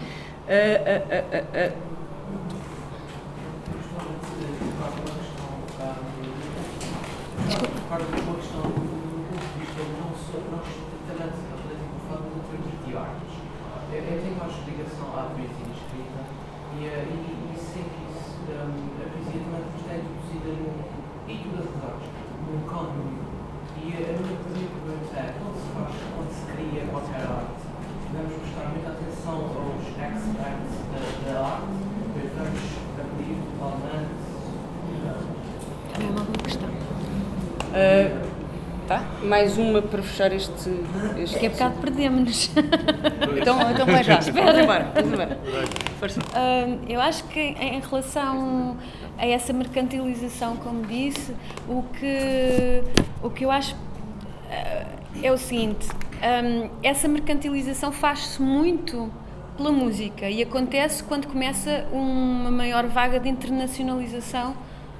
[0.47, 1.91] Ah, ah, ah, ah, ah.
[7.61, 8.81] Concordo com a questão do
[9.29, 10.67] ponto de vista não só nós
[11.07, 13.33] trabalhamos relativamente com o fato de termos de artes.
[13.91, 16.21] Eu, eu tenho mais ligação à poesia escrita
[16.79, 22.09] e, eh, e, e isso, um, a poesia também está introduzida no, e as artes,
[22.47, 23.19] num cânone.
[23.77, 27.65] E a minha pergunta é, quando se faz, quando se cria qualquer arte,
[28.11, 31.81] devemos prestar muita atenção aos aspects da, da arte,
[32.13, 32.61] devemos
[32.99, 34.31] abrir totalmente
[35.93, 36.69] Também é uma boa questão.
[37.73, 38.21] Ah,
[38.87, 39.05] tá?
[39.23, 40.51] Mais uma para fechar este.
[41.17, 42.51] este Daqui a bocado perdemos-nos.
[43.39, 44.19] Então, então vai já.
[44.19, 44.91] Vamos embora.
[44.95, 45.39] Vamos embora.
[46.35, 48.77] Hum, eu acho que em relação
[49.17, 51.33] a essa mercantilização, como disse,
[51.67, 52.83] o que,
[53.21, 53.75] o que eu acho
[54.49, 54.85] eh,
[55.23, 59.11] é o seguinte: hum, essa mercantilização faz-se muito
[59.55, 64.55] pela música e acontece quando começa uma maior vaga de internacionalização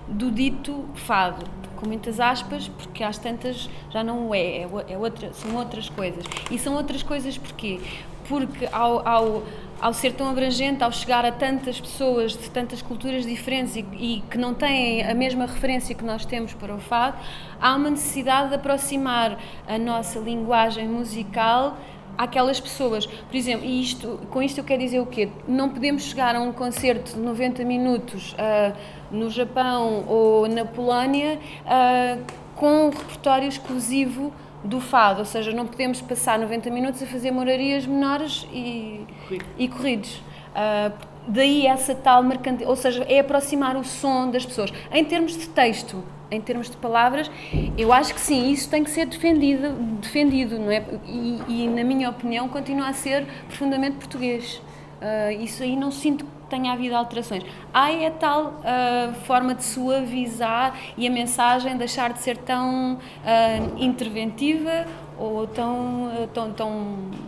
[0.07, 4.97] do dito fado, com muitas aspas, porque às tantas já não o é, é, é
[4.97, 6.23] outra, são outras coisas.
[6.49, 7.79] E são outras coisas porquê?
[8.27, 9.43] Porque ao, ao,
[9.81, 14.23] ao ser tão abrangente, ao chegar a tantas pessoas de tantas culturas diferentes e, e
[14.29, 17.17] que não têm a mesma referência que nós temos para o fado,
[17.59, 21.77] há uma necessidade de aproximar a nossa linguagem musical
[22.15, 23.07] àquelas pessoas.
[23.07, 25.29] Por exemplo, e isto, com isto eu quero dizer o quê?
[25.47, 28.73] Não podemos chegar a um concerto de 90 minutos ah,
[29.11, 32.17] no Japão ou na Polónia ah,
[32.55, 37.31] com um repertório exclusivo do fado, ou seja, não podemos passar 90 minutos a fazer
[37.31, 39.05] morarias menores e,
[39.57, 40.21] e corridos.
[40.53, 40.91] Ah,
[41.27, 44.71] daí essa tal mercantil, ou seja, é aproximar o som das pessoas.
[44.91, 47.29] Em termos de texto, em termos de palavras,
[47.77, 50.83] eu acho que sim, isso tem que ser defendido, defendido não é?
[51.05, 54.61] E, e, na minha opinião, continua a ser profundamente português.
[55.01, 57.43] Ah, isso aí não sinto tenha havido alterações.
[57.73, 63.57] Há é tal ah, forma de suavizar e a mensagem deixar de ser tão ah,
[63.77, 64.85] interventiva
[65.17, 66.71] ou tão, ah, tão, tão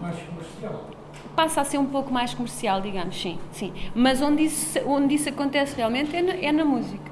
[0.02, 0.90] Mais comercial.
[1.36, 3.74] passa a ser um pouco mais comercial, digamos, sim, sim.
[3.96, 7.12] Mas onde isso, onde isso acontece realmente é na, é na música.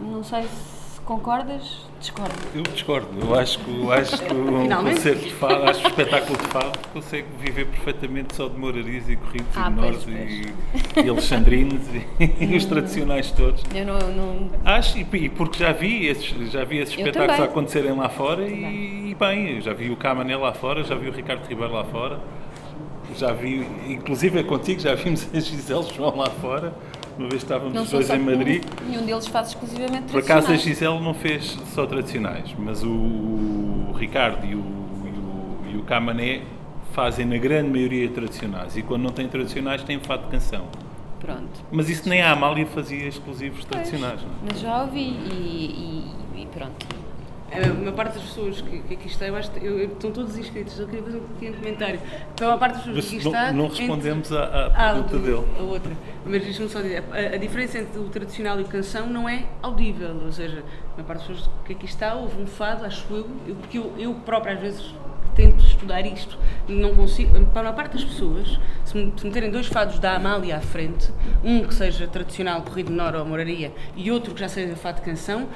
[0.00, 2.34] Não sei se concordas, discordo.
[2.54, 3.08] Eu discordo.
[3.20, 6.46] Eu acho que, eu acho que um concerto de fado, acho que o espetáculo de
[6.46, 11.08] fado consegue viver perfeitamente só de morarias e corridos Ah, e menores pois, e, e
[11.08, 11.82] alexandrinos
[12.20, 13.62] e, e os tradicionais todos.
[13.74, 17.92] Eu não, não Acho, e, e porque já vi esses, já vi esses espetáculos acontecerem
[17.92, 21.72] lá fora e, bem, já vi o Camané lá fora, já vi o Ricardo Ribeiro
[21.72, 22.20] lá fora,
[23.16, 26.72] já vi, inclusive é contigo, já vimos a Gisele João lá fora,
[27.18, 28.64] uma vez estávamos os dois em Madrid.
[28.86, 30.56] Nenhum deles faz exclusivamente Por acaso a.
[30.56, 36.42] Gisele não fez só tradicionais, mas o, Ricardo e o, e o, e o Camané
[36.92, 40.66] fazem na grande maioria tradicionais e quando não têm tradicionais têm fado de canção.
[41.20, 41.64] Pronto.
[41.72, 44.32] Mas isso nem a Amália fazia exclusivos tradicionais, não é?
[44.50, 46.95] Mas já ouvi e, e, e pronto.
[47.64, 50.10] A maior parte das pessoas que, que aqui está, eu acho que eu, eu, estão
[50.10, 50.78] todos inscritos.
[50.78, 52.00] Eu queria fazer um pequeno comentário.
[52.34, 53.52] Então, a maior parte das pessoas que aqui não, está.
[53.52, 54.38] não respondemos entre...
[54.38, 55.46] à, à Ah, pergunta dele.
[55.58, 55.92] A outra.
[56.24, 59.44] Mas deixa-me só dizer: a, a diferença entre o tradicional e o canção não é
[59.62, 60.20] audível.
[60.24, 63.26] Ou seja, a maior parte das pessoas que aqui está ouve um fado, acho eu,
[63.46, 64.94] eu porque eu, eu própria às vezes
[65.34, 67.38] tento estudar isto, não consigo.
[67.52, 71.10] Para a parte das pessoas, se meterem dois fados da Amália à frente,
[71.44, 75.02] um que seja tradicional, corrido menor ou moraria, e outro que já seja fado de
[75.02, 75.46] canção,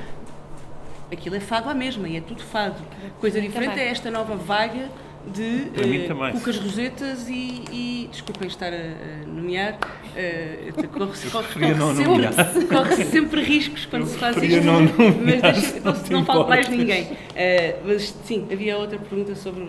[1.12, 2.83] aquilo é fado à mesma e é tudo fado.
[3.20, 3.85] Coisa diferente Também.
[3.85, 4.88] é esta nova vaga
[5.27, 5.66] de
[6.09, 6.33] também.
[6.33, 9.79] cucas rosetas e, e desculpem estar a, nomear,
[10.16, 15.81] eh, corre-se corre, corre corre sempre riscos quando se faz isto, não nomear, mas deixa,
[15.81, 17.16] não não falo mais ninguém.
[17.35, 19.68] Eh, mas sim, havia outra pergunta sobre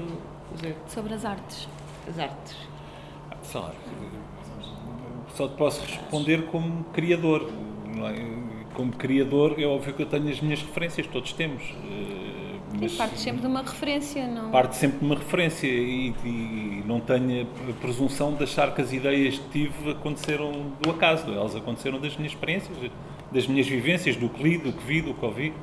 [0.87, 1.67] Sobre as artes.
[2.07, 2.55] as artes.
[3.53, 3.73] Lá,
[5.35, 7.49] só te posso responder como criador.
[8.73, 11.61] Como criador, é óbvio que eu tenho as minhas referências, todos temos.
[11.63, 14.49] eh, Mas Parte sempre de uma referência, não?
[14.49, 18.93] parte sempre de uma referência e, e não tenho a presunção de achar que as
[18.93, 21.29] ideias que tive aconteceram do acaso.
[21.31, 22.77] Elas aconteceram das minhas experiências,
[23.31, 25.53] das minhas vivências, do que li, do que vi, do que ouvi.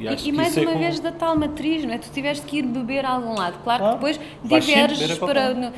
[0.00, 1.98] E, e que mais é uma com- vez da tal matriz, não é?
[1.98, 3.58] Tu tiveste que ir beber a algum lado.
[3.62, 3.98] Claro, Claro.
[3.98, 5.54] que depois diverges para.
[5.54, 5.72] no-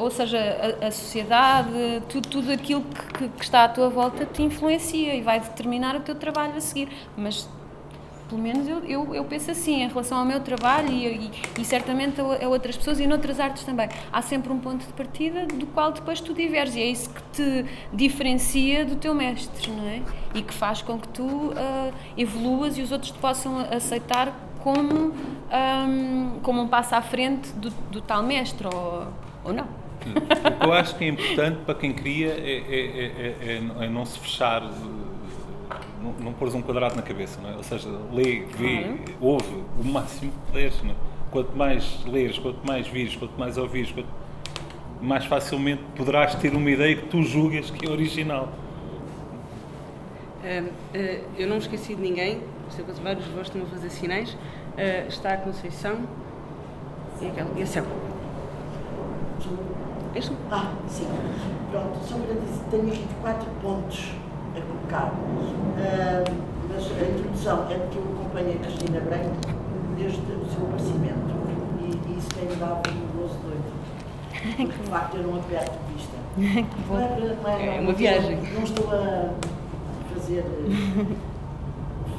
[0.00, 0.38] ou seja,
[0.82, 1.68] a, a sociedade,
[2.08, 5.94] tudo, tudo aquilo que, que- que está à tua volta te influencia e vai determinar
[5.96, 6.88] o teu trabalho a seguir.
[7.16, 7.48] Mas.
[8.28, 11.64] Pelo menos eu, eu, eu penso assim, em relação ao meu trabalho e, e, e
[11.64, 13.88] certamente a, a outras pessoas e noutras artes também.
[14.12, 17.22] Há sempre um ponto de partida do qual depois tu diverges e é isso que
[17.32, 20.02] te diferencia do teu mestre, não é?
[20.34, 25.14] E que faz com que tu ah, evoluas e os outros te possam aceitar como,
[25.50, 29.06] ahm, como um passo à frente do, do tal mestre, ou,
[29.44, 29.64] ou não.
[29.64, 33.88] O que eu acho que é importante para quem cria é, é- é- é- é
[33.88, 34.62] não se fechar,
[36.02, 37.56] não, não pôres um quadrado na cabeça, não é?
[37.56, 40.82] ou seja, lê, vê, ouve o máximo que puderes.
[40.82, 40.94] Não é?
[41.30, 44.08] Quanto mais leres, quanto mais vires, quanto mais ouvires, quanto
[45.00, 48.48] mais facilmente poderás ter uma ideia que tu julgas que é original.
[50.42, 50.64] Ah,
[51.36, 54.36] eu não me esqueci de ninguém, sei que vários de vós estão a fazer sinais.
[54.76, 55.98] Ah, está a Conceição
[57.20, 57.84] e, aquela, e a Céu.
[60.14, 60.32] Este?
[60.50, 61.06] Ah, sim.
[61.70, 64.12] Pronto, só para dizer, tenho aqui quatro pontos
[64.58, 65.12] a colocar.
[65.78, 66.24] Ah,
[66.68, 69.36] mas a introdução é porque eu acompanho a Cristina Branco
[69.96, 71.38] desde o seu aparecimento.
[71.80, 73.78] E, e isso tem-me dado um gozo doido.
[74.30, 76.18] Porque, de facto, eu não a perco de vista.
[76.88, 78.38] Não é, não É não uma viagem.
[78.54, 79.30] Não estou a
[80.14, 81.16] fazer eh,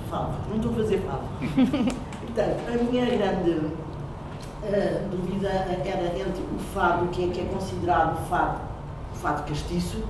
[0.10, 0.34] favo.
[0.50, 1.24] Não estou a fazer favo.
[2.20, 3.72] Portanto, a minha grande
[4.62, 8.60] a dúvida era entre o fado, que é, que é considerado o fado,
[9.14, 10.04] fado castiço,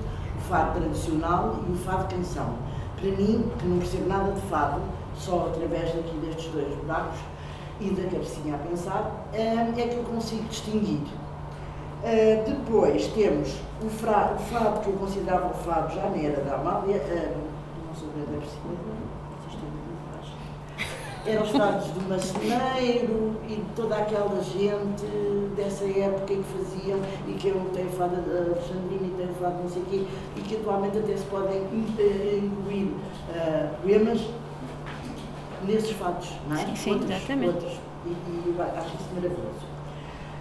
[0.50, 2.54] fado tradicional e o fado canção.
[2.96, 4.80] Para mim, que não percebo nada de fado,
[5.14, 7.18] só através daqui destes dois buracos
[7.80, 11.00] e da cabecinha a pensar, eh, é que eu consigo distinguir.
[12.02, 16.96] Eh, depois temos o, fado que eu considerava o fado já nem era da Amália,
[16.96, 17.34] eh,
[17.86, 19.00] não sou têm muito mais
[21.26, 25.04] eram os fados do maceneiro e de toda aquela gente
[25.56, 29.62] dessa época que faziam e que eu tenho fado de Alexandrina e tenho fado de
[29.62, 31.58] não sei o quê e que atualmente até se podem
[31.98, 32.94] eh, incluir
[33.34, 34.20] eh, poemas
[35.66, 36.66] nesses fados, não é?
[36.66, 37.54] Sim, sim, outros, exatamente.
[37.54, 37.80] outros.
[38.06, 39.70] E, e acho isso maravilhoso.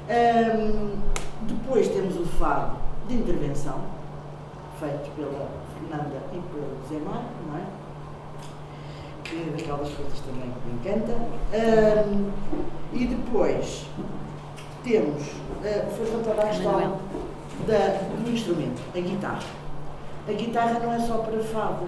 [0.10, 1.00] Ahm,
[1.42, 3.80] depois temos o fado de intervenção,
[4.80, 7.64] feito pela Fernanda e pelo Zé Mar, não é?
[9.24, 11.14] que é daquelas coisas também que me encanta.
[11.54, 12.32] Ahm,
[12.94, 13.86] e depois
[14.84, 15.24] temos,
[15.64, 17.00] ah, foi contada a questão Manuel.
[17.68, 19.44] da, do instrumento, a guitarra.
[20.28, 21.88] A guitarra não é só para fado,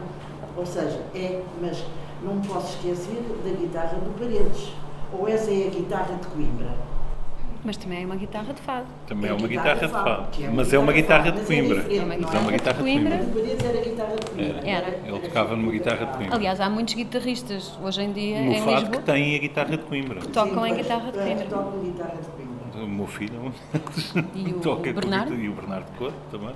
[0.57, 1.83] ou seja, é, mas
[2.23, 4.73] não posso esquecer da guitarra do Paredes.
[5.13, 6.73] Ou essa é a guitarra de Coimbra.
[7.63, 8.87] Mas também é uma guitarra de fado.
[9.05, 11.85] Também é a uma guitarra de fado, mas é uma guitarra de Coimbra.
[11.93, 13.13] É uma não Mas é uma guitarra de Coimbra.
[13.13, 14.67] Era a guitarra de Coimbra.
[14.69, 14.87] Era.
[15.05, 16.35] Ele tocava numa guitarra de Coimbra.
[16.35, 19.77] Aliás, há muitos guitarristas hoje em dia No em fado Lisboa que tem a guitarra
[19.77, 20.19] de Coimbra.
[20.21, 21.45] que tocam Sim, em pois, guitarra de eh, Coimbra.
[21.45, 22.40] Tocam guitarra de Coimbra.
[22.81, 25.33] O meu filho é um E o toca com Bernardo?
[25.35, 26.49] e o Bernardo Couto também.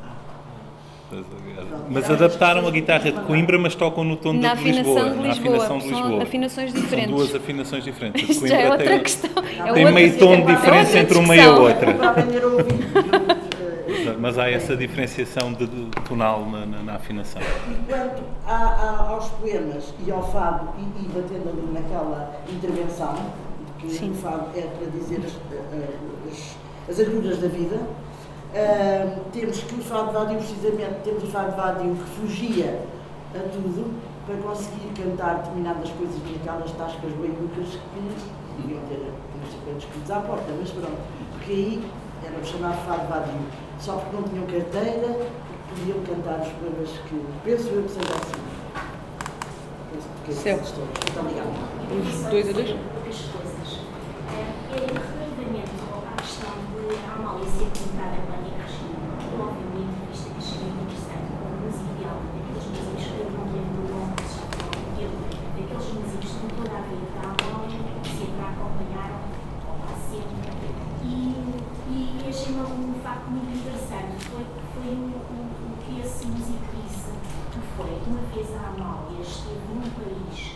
[1.89, 4.99] Mas, adaptaram a guitarra de Coimbra, mas tocam no tom Na de Lisboa.
[5.01, 5.55] afinação de Na Lisboa.
[5.55, 6.23] afinação de São Lisboa.
[6.23, 7.11] afinações São diferentes.
[7.15, 8.29] duas afinações diferentes.
[8.29, 9.29] Isto é Coimbra outra tem, questão.
[9.67, 11.95] É tem meio tom de é outra diferença entre uma e a outra.
[14.19, 17.41] Mas há essa diferenciação de, de tonal na, na- na afinação.
[17.41, 23.15] E quanto a- a- aos poemas e ao fado, e, e batendo ali naquela intervenção,
[23.89, 24.11] Sim.
[24.11, 25.33] o fado é para dizer as,
[26.31, 26.55] as,
[26.89, 27.79] as agruras da vida,
[28.55, 32.81] Uh, temos que o fado vadio, precisamente, temos o fado vadio que fugia
[33.35, 33.93] a tudo
[34.25, 39.11] para conseguir cantar determinadas coisas naquelas tascas beiucas que deviam ter
[39.65, 40.97] quantos quilos à porta, mas pronto,
[41.33, 41.91] porque aí
[42.23, 43.41] era chamado fado vadio,
[43.81, 45.27] só porque não tinham carteira,
[45.67, 48.41] podiam cantar os poemas que penso eu que seja assim.
[49.91, 50.77] Penso que é Certo.
[50.79, 51.49] Muito obrigada.
[52.29, 52.71] Dois a dois?
[52.71, 53.79] poucas coisas.
[54.31, 55.71] É, relativamente
[56.07, 60.67] à questão de a Amália ser pintada pela Maria Regina, eu obviamente isto que achei
[60.69, 64.27] muito interessante, com a música ideal, daqueles músicos que eu não lembro do nome, que
[64.35, 65.17] já falam dele,
[65.55, 69.19] daqueles músicos que toda a vida da Amália sempre a acompanharam,
[69.69, 70.69] ou lá sempre,
[71.05, 71.15] e,
[71.89, 76.65] e achei um, um facto muito interessante, foi, foi o, o, o que esse músico
[76.75, 77.11] disse,
[77.53, 80.55] que foi, uma vez a Amália esteve num país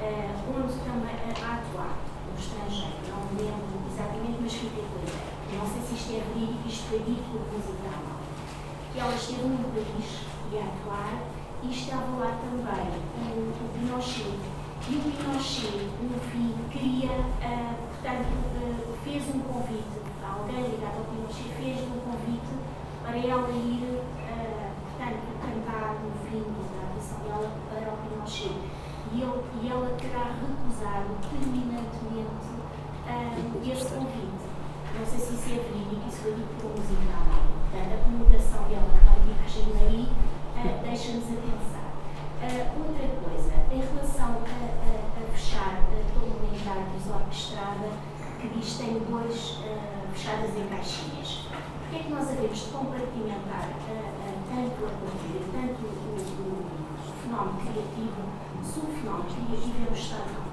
[0.00, 1.94] eh, onde também a a atuar
[2.26, 5.32] no estrangeiro, não me lembro exatamente, mas fiquei com a ideia.
[5.52, 8.16] Não sei se isto é verídico, isto foi dito por música alemã.
[8.92, 10.08] Que ela esteve num país
[10.52, 11.22] e a atuar
[11.62, 12.88] e estava lá também
[13.22, 14.38] o, o Pinochet.
[14.90, 21.04] E o Pinochet, no fim, queria, eh, portanto, eh, fez um convite, alguém ligado ao
[21.04, 22.52] Pinochet fez um convite
[23.02, 26.42] para ela ir, eh, portanto, cantar no fim
[26.74, 28.82] da atuação dela para o Pinochet
[29.14, 32.48] e, ele, e ela terá recusado terminantemente
[33.06, 34.46] ah, esse convite.
[34.98, 37.24] Não sei se isso é verídico, isso foi dito pela musical.
[37.70, 40.08] Portanto, a comunicação dela com a Maria Regina aí
[40.56, 41.92] ah, deixa-nos a pensar.
[42.42, 46.32] Ah, outra coisa, em relação a, a, a fechar ah, toda
[47.06, 47.88] uma entidade desorquestrada
[48.40, 51.48] que diz que tem ah, fechadas em caixinhas.
[51.80, 57.12] Porquê é que nós havemos de compartimentar ah, tanto a cultura, tanto o, o, o
[57.22, 58.22] fenómeno criativo,
[58.62, 60.52] se o fenómeno criativo é um estado de alma?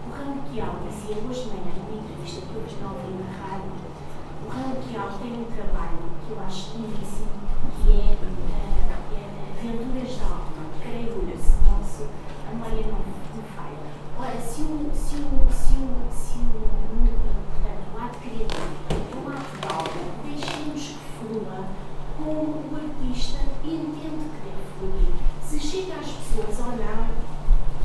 [0.00, 3.72] O Ranquial dizia hoje de manhã, numa entrevista que eu não ouvi na rádio,
[4.40, 7.28] o Ranquial tem um trabalho que eu acho lindíssimo,
[7.84, 12.08] que é, eh, é Aventuras da Alma, creio eu, se
[12.48, 13.19] a memória não
[14.40, 16.00] se o, se o, se o,
[17.52, 21.58] portanto, o ato criativo é um ato de alma, deixemos que flua
[22.16, 25.12] como o artista entende que deve fluir.
[25.42, 27.30] Se chega às pessoas ou não,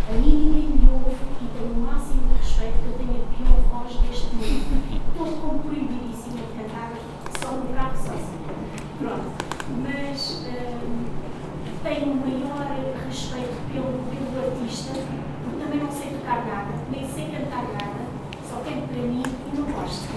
[0.08, 3.26] a mim ninguém me ouve e tenho o máximo de respeito que eu tenho a
[3.36, 4.76] pior voz deste mundo.
[5.08, 6.92] Estou como proibidíssima de cantar
[7.42, 8.56] só no carro sozinha.
[9.00, 9.46] Pronto.
[9.82, 11.06] Mas hum,
[11.84, 12.68] tenho o maior
[13.08, 14.94] respeito pelo, pelo artista,
[15.44, 18.06] porque também não sei tocar nada, nem sei cantar nada,
[18.50, 20.08] só canto para mim e não gosto.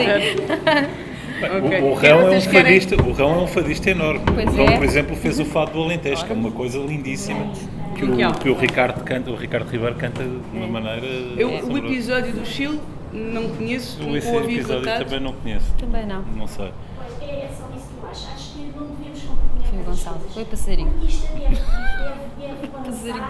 [0.00, 0.94] Ainda assim.
[1.42, 1.80] Ok.
[1.80, 4.20] O, o Rão é um querem- fadista, o Rão é um fadista enorme.
[4.32, 4.76] Pois o Rão, é.
[4.76, 7.50] por exemplo, fez o fado do Alentejo, que é uma coisa lindíssima.
[7.96, 11.04] Que o, que o Ricardo canta, o Ricardo Ribeiro canta de uma maneira.
[11.36, 12.80] Eu, o episódio do Chile
[13.12, 15.04] não conheço, esse o ouvi episódio relatado.
[15.04, 15.66] também não conheço.
[15.78, 16.22] Também não.
[16.22, 16.72] Não sei.
[16.96, 18.28] Pois, é só isso que eu acho.
[18.34, 20.88] Acho que não devemos compartilhar Foi Gonçalo, foi passarinho.
[20.88, 23.24] O artista deve, deve, deve Passarinho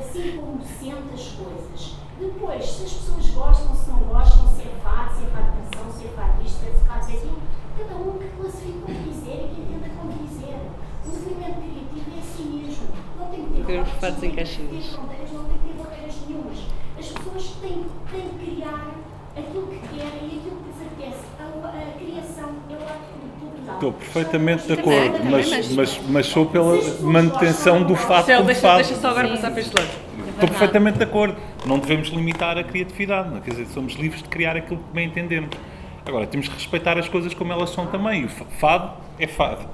[0.00, 1.94] assim como sente as coisas.
[2.20, 5.56] Depois, se as pessoas gostam, se não gostam, se é fado, se é fado de
[5.56, 7.38] canção, se é fado disto, se é fado daquilo,
[7.78, 10.60] cada um que classifique como quiser e que entenda como quiser.
[11.04, 12.86] O movimento criativo é assim mesmo.
[13.18, 14.46] Não tem que ter fados não tem em que ter
[14.92, 16.58] fronteiras, não tem que ter barreiras nenhumas.
[16.98, 18.90] As pessoas têm, têm que criar
[19.36, 21.24] aquilo que querem e aquilo que lhes apetece.
[21.40, 23.10] A, a criação é o ato.
[23.74, 28.74] Estou perfeitamente de acordo, mas, mas- mas, sou pela manutenção do fato Céu, como deixa,
[28.74, 30.09] deixa só agora passar para este lado.
[30.40, 31.36] Estou perfeitamente de acordo.
[31.66, 33.40] Não devemos limitar a criatividade, não é?
[33.40, 35.50] quer dizer, somos livres de criar aquilo que bem entendemos.
[36.06, 38.24] Agora, temos que respeitar as coisas como elas são também.
[38.24, 39.66] O fa- fado é fado.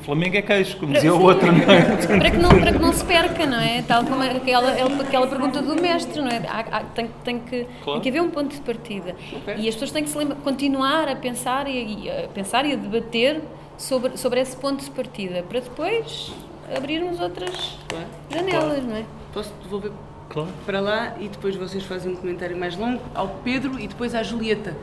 [0.00, 1.82] O Flamengo é queijo, como dizia o outro, não é?
[2.18, 3.82] para que não, para que não se perca, não é?
[3.82, 6.38] Tal como aquela, aquela pergunta do mestre, não é?
[6.48, 9.14] Há- há- tem, tem que, tem que haver um ponto de partida.
[9.56, 12.76] E as pessoas têm que se lembrar, continuar a pensar e, a pensar e a
[12.76, 13.40] debater
[13.78, 16.32] sobre, sobre esse ponto de partida, para depois
[16.76, 18.06] abrirmos outras Claro.
[18.30, 19.04] janelas, não é?
[19.32, 19.92] Posso devolver
[20.28, 20.48] Claro.
[20.64, 24.22] para lá e depois vocês fazem um comentário mais longo ao Pedro e depois à
[24.22, 24.76] Julieta,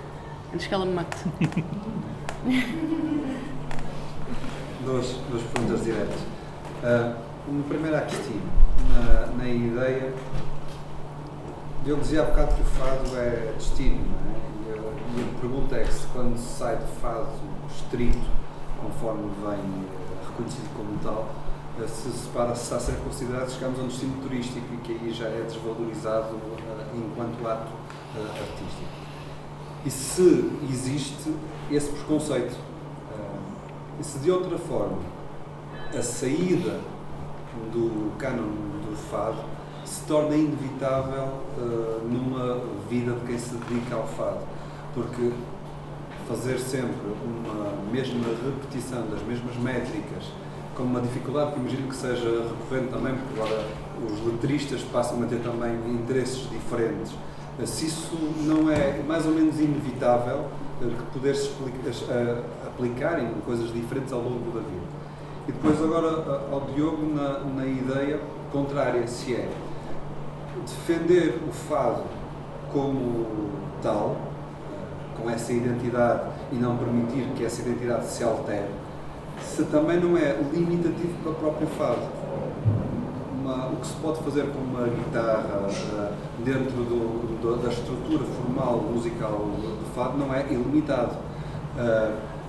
[0.53, 1.17] antes que ela me mate.
[4.85, 6.19] Duas, duas perguntas diretas.
[6.83, 7.13] Ah,
[7.47, 8.41] uma primeira à Cristina,
[8.89, 10.13] na, na ideia.
[11.85, 14.39] Eu dizia há bocado que o fado é destino, não é?
[15.17, 17.27] E a, pergunta é que se quando se sai do fado
[17.69, 18.25] estrito,
[18.81, 21.27] conforme vem eh, reconhecido como tal,
[21.87, 25.27] se, se, para, a ser considerado, chegamos a um destino turístico e que aí já
[25.27, 27.71] é desvalorizado eh, enquanto ato
[28.15, 28.99] eh, artístico.
[29.85, 31.33] E se existe
[31.71, 32.55] esse preconceito,
[33.11, 33.39] eh,
[33.99, 34.99] e se de outra forma
[35.97, 36.79] a saída
[37.71, 39.43] do cânon do fado
[39.85, 44.41] se torna inevitável eh, numa vida de quem se dedica ao fado,
[44.93, 45.31] porque
[46.27, 50.25] fazer sempre uma mesma repetição das mesmas métricas,
[50.79, 53.67] com uma dificuldade que imagino que seja recorrente também, porque agora
[54.01, 57.11] os letristas passam a ter também interesses diferentes.
[57.65, 60.45] Se isso não é mais ou menos inevitável,
[60.79, 61.51] que poder-se
[62.65, 64.87] aplicar em coisas diferentes ao longo da vida.
[65.49, 69.49] E depois agora ao Diogo na, na ideia contrária, se é
[70.61, 72.03] defender o fado
[72.71, 73.25] como
[73.83, 74.15] tal,
[75.21, 78.69] com essa identidade e não permitir que essa identidade se altere,
[79.43, 82.01] se também não é limitativo para o próprio fado.
[83.39, 86.13] Uma, o que se pode fazer com uma guitarra uh,
[86.43, 91.15] dentro do, do, da estrutura formal musical do fado não é ilimitado.
[91.77, 92.39] Uh,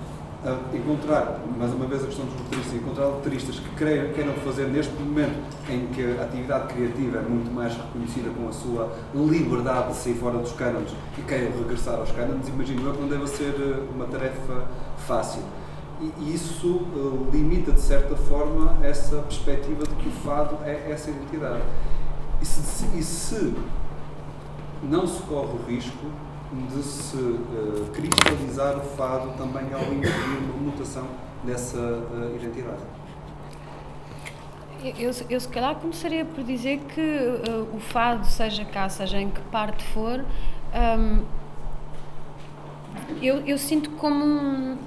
[0.73, 4.91] encontrar, mais uma vez a questão dos letristas, encontrar letristas que queiram, queiram fazer neste
[4.93, 5.37] momento
[5.69, 10.15] em que a atividade criativa é muito mais reconhecida com a sua liberdade de sair
[10.15, 13.83] fora dos cânones e queiram regressar aos cânones, imagino eu que não deve ser eh,
[13.93, 14.65] uma tarefa
[15.05, 15.43] fácil.
[16.01, 21.11] E, isso uh, limita, de certa forma, essa perspectiva de que o fado é essa
[21.11, 21.61] identidade.
[22.41, 23.53] E se, e se
[24.81, 26.07] não se corre o risco
[26.69, 31.05] de se uh, cristalizar o fado também ao incluir uma mutação
[31.43, 32.81] dessa uh, identidade.
[34.97, 37.29] Eu, eu, se calhar começaria por dizer que
[37.71, 40.25] o fado, seja cá, seja em que parte for,
[40.73, 41.23] um,
[43.21, 44.77] eu, eu sinto como um,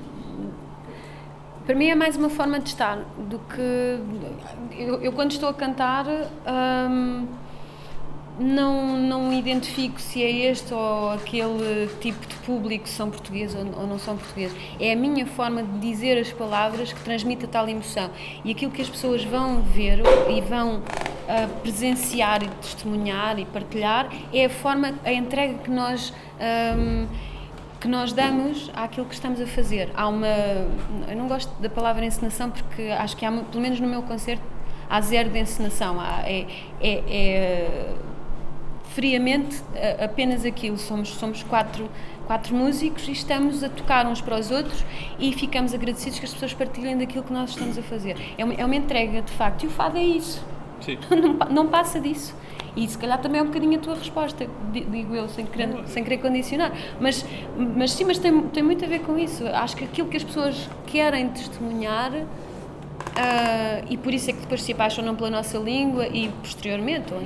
[1.64, 3.98] para mim é mais uma forma de estar do que
[4.78, 7.26] eu, eu quando estou a cantar um,
[8.38, 13.82] não, não identifico se é este ou aquele tipo de público, se são portugueses ou,
[13.82, 14.56] ou não são portugueses.
[14.80, 18.10] É a minha forma de dizer as palavras que transmite a tal emoção.
[18.44, 24.08] E aquilo que as pessoas vão ver e vão uh, presenciar e testemunhar e partilhar
[24.32, 26.12] é a forma, a entrega que nós.
[26.76, 27.33] Um,
[27.84, 29.90] que nós damos àquilo que estamos a fazer.
[29.94, 30.26] Há uma.
[30.26, 34.42] Eu não gosto da palavra encenação porque acho que há, pelo menos no meu concerto,
[34.88, 36.00] há zero de encenação.
[36.00, 36.46] Há, é,
[36.80, 37.94] é, é
[38.94, 39.62] friamente
[40.02, 40.78] apenas aquilo.
[40.78, 41.90] Somos, somos quatro,
[42.26, 44.82] quatro músicos e estamos a tocar uns para os outros
[45.18, 48.16] e ficamos agradecidos que as pessoas partilhem daquilo que nós estamos a fazer.
[48.38, 50.42] É uma, é uma entrega, de facto, e o fado é isso.
[50.80, 50.96] Sim.
[51.10, 52.34] Não, não passa disso.
[52.76, 56.02] E se calhar também é um bocadinho a tua resposta, digo eu, sem querer, sem
[56.02, 56.72] querer condicionar.
[57.00, 57.24] Mas,
[57.56, 59.46] mas sim, mas tem, tem muito a ver com isso.
[59.46, 62.24] Acho que aquilo que as pessoas querem testemunhar, uh,
[63.88, 67.22] e por isso é que depois se apaixonam pela nossa língua e posteriormente, ou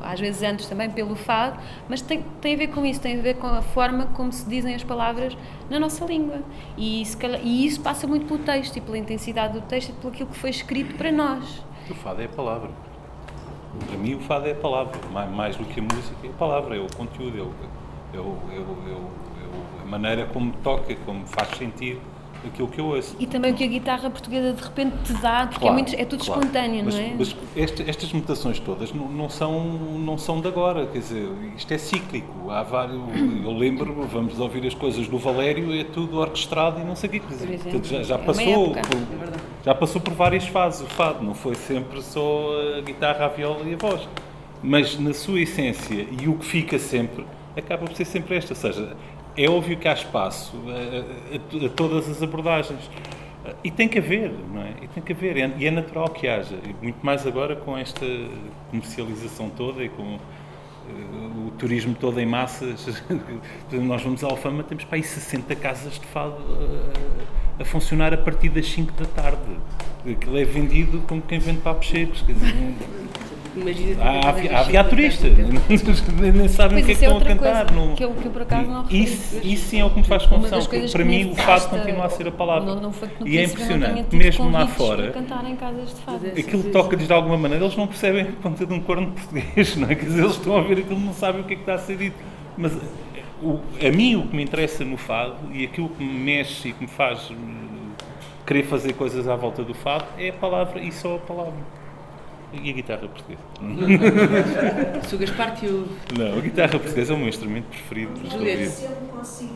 [0.00, 3.22] às vezes antes também pelo fado, mas tem, tem a ver com isso, tem a
[3.22, 5.36] ver com a forma como se dizem as palavras
[5.68, 6.40] na nossa língua.
[6.76, 10.12] E, calhar, e isso passa muito pelo texto e pela intensidade do texto e pelo
[10.12, 11.62] aquilo que foi escrito para nós.
[11.90, 12.87] O fado é a palavra.
[13.86, 14.98] Para mim, o fado é a palavra.
[15.12, 17.52] Mais, mais do que a música, é a palavra, é o conteúdo, é, o,
[18.14, 19.08] é, o, é, o,
[19.80, 22.00] é a maneira como toca, como faz sentir
[22.46, 23.16] aquilo que eu ouço.
[23.18, 25.72] E também o que a guitarra portuguesa de repente te dá, porque é claro, é,
[25.72, 26.40] muito, é tudo claro.
[26.40, 27.14] espontâneo, mas, não é?
[27.18, 31.72] Mas este, estas mutações todas não, não, são, não são de agora, quer dizer, isto
[31.72, 32.50] é cíclico.
[32.50, 33.00] Há vários,
[33.44, 37.12] eu lembro, vamos ouvir as coisas do Valério, é tudo orquestrado e não sei o
[37.12, 37.20] quê.
[37.20, 38.82] Quer dizer, exemplo, já, já é passou, por, é
[39.64, 43.62] já passou por várias fases o fado, não foi sempre só a guitarra, a viola
[43.64, 44.08] e a voz.
[44.62, 47.24] Mas na sua essência, e o que fica sempre,
[47.56, 48.96] acaba por ser sempre esta, ou seja,
[49.38, 52.90] é óbvio que há espaço a, a, a, todas as abordagens.
[53.62, 54.74] E tem que haver, não é?
[54.82, 55.36] E tem que haver.
[55.58, 56.56] E é natural que haja.
[56.56, 58.04] E muito mais agora com esta
[58.70, 63.02] comercialização toda e com uh, o turismo todo em massas.
[63.72, 68.18] Nós vamos à Alfama, temos para aí 60 casas de fado uh, a funcionar a
[68.18, 69.56] partir das 5 da tarde.
[70.10, 72.22] Aquilo é vendido como quem vende papos secos.
[72.22, 72.74] Quer dizer,
[73.60, 75.32] Imagina há, há, havia turistas,
[76.34, 77.72] nem sabem o que é que é estão a cantar.
[77.72, 77.94] No...
[77.94, 80.26] Que, eu, que eu por acaso não isso, isso sim é o que me faz
[80.26, 80.60] confusão.
[80.92, 82.74] Para mim, o fado continua a ser a palavra.
[82.74, 82.92] Não, não
[83.24, 85.14] e é impressionante, mesmo lá fora,
[86.38, 89.90] aquilo toca-lhes de alguma maneira, eles não percebem a ponta de um corno português, não
[89.90, 89.94] é?
[89.94, 91.78] Quer dizer, eles estão a ver aquilo, não sabem o que é que está a
[91.78, 92.16] ser dito.
[92.56, 92.72] Mas
[93.42, 96.72] o, a mim, o que me interessa no fado e aquilo que me mexe e
[96.72, 97.92] que me faz hum,
[98.46, 101.78] querer fazer coisas à volta do fado é a palavra e só a palavra.
[102.52, 103.42] E a guitarra portuguesa?
[105.06, 105.94] Se o Gaspar te ouve.
[106.18, 108.12] Não, a guitarra portuguesa é o meu instrumento preferido.
[108.24, 109.54] Eu não consigo.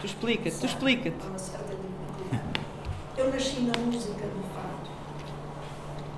[0.00, 1.16] Tu explica-te, tu explica-te.
[3.16, 4.90] Eu nasci na música do fado.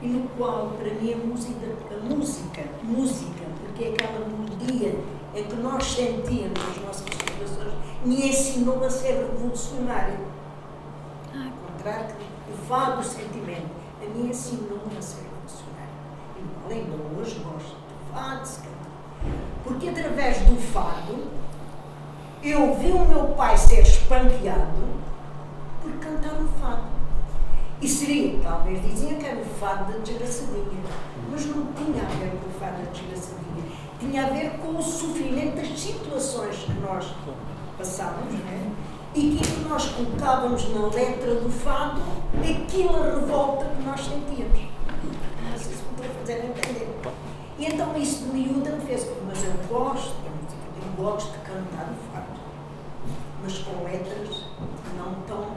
[0.02, 4.94] E no qual, para mim, a música, a música, música, porque é aquela melodia
[5.34, 7.72] em que nós sentimos as nossas situações,
[8.04, 10.18] me ensinou a ser revolucionário.
[11.32, 12.16] Ao contrário,
[12.52, 13.70] o fado, o sentimento,
[14.02, 15.31] a mim ensinou-me a ser
[16.70, 18.60] ainda hoje gosto do fado, se
[19.64, 21.30] Porque através do fado
[22.42, 24.82] eu vi o meu pai ser espanqueado
[25.80, 26.84] por cantar o fado.
[27.80, 30.82] E seria, talvez diziam que era o fado da desgraçadinha,
[31.30, 33.42] mas não tinha a ver com o fado da desgraçadinha.
[33.98, 37.12] Tinha a ver com o sofrimento das situações que nós
[37.78, 38.72] passávamos, né?
[39.14, 42.00] e que nós colocávamos na letra do fado
[42.38, 44.71] aquela revolta que nós sentíamos.
[46.22, 46.88] Entender.
[47.58, 50.14] E então isso de miúda me fez, mas eu gosto
[50.82, 52.40] eu gosto de cantar fado,
[53.42, 54.44] mas com letras
[54.96, 55.56] não tão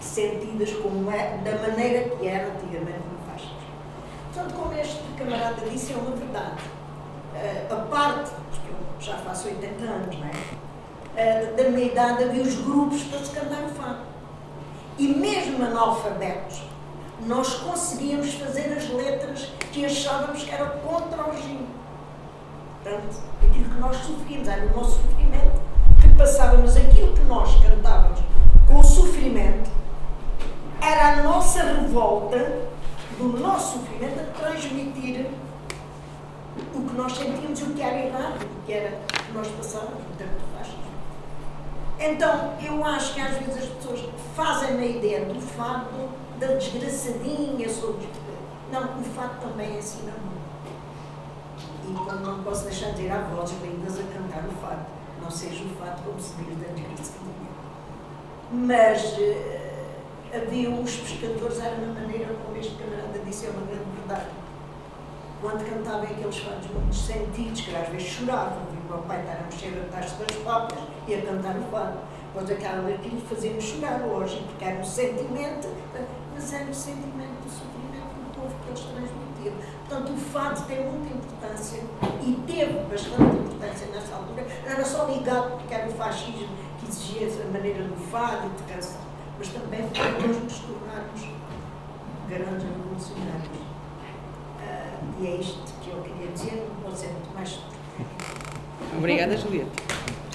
[0.00, 3.56] sentidas como é, da maneira que era antigamente no fascismo.
[4.32, 6.62] Portanto, como este camarada disse, é uma verdade.
[7.34, 10.32] Uh, a parte, porque eu já faço 80 anos, não é?
[11.42, 14.00] uh, da minha idade havia os grupos para se cantar o fado.
[14.98, 16.62] E mesmo analfabetos,
[17.26, 21.68] nós conseguíamos fazer as letras que achávamos que eram contra o regime.
[22.82, 25.60] Portanto, aquilo que nós sofríamos, era o nosso sofrimento,
[26.00, 28.20] que passávamos aquilo que nós cantávamos
[28.66, 29.70] com o sofrimento,
[30.80, 32.68] era a nossa revolta
[33.18, 35.26] do nosso sofrimento a transmitir
[36.74, 40.02] o que nós sentíamos, o que era errado, o que era que nós passávamos
[40.56, 40.78] fascismo.
[41.98, 44.04] Então, eu acho que às vezes as pessoas
[44.36, 46.08] fazem a ideia do fado
[46.38, 48.08] da desgraçadinha sobre.
[48.72, 50.38] Não, o fado também ensina muito.
[51.88, 54.86] E como não posso deixar de dizer, há vozes lindas a cantar o fado.
[55.22, 57.28] Não seja o fado como se diz da desgraçadinha.
[58.52, 63.84] Mas uh, havia os pescadores, era uma maneira como este camarada disse, é uma grande
[63.96, 64.30] verdade.
[65.40, 69.44] Quando cantavam aqueles fados muito sentidos, que às vezes choravam, o meu pai estar a
[69.44, 71.98] mexer a taxa das papas e a cantar o fado.
[72.34, 75.68] Pois aquilo fazia-me chorar hoje, porque era um sentimento,
[76.38, 79.54] mas era o sentimento do sofrimento do povo que eles transmitiam.
[79.88, 81.82] Portanto, o fado tem muita importância
[82.22, 84.46] e teve bastante importância nessa altura.
[84.64, 88.62] Não era só ligado porque era o fascismo que exigia a maneira do fado e
[88.62, 89.00] de canção,
[89.36, 91.28] mas também para nós nos tornarmos
[92.28, 93.58] grandes revolucionários.
[94.60, 97.58] Uh, e é isto que eu queria dizer, não pode ser muito mais
[98.96, 99.70] Obrigada, Julieta.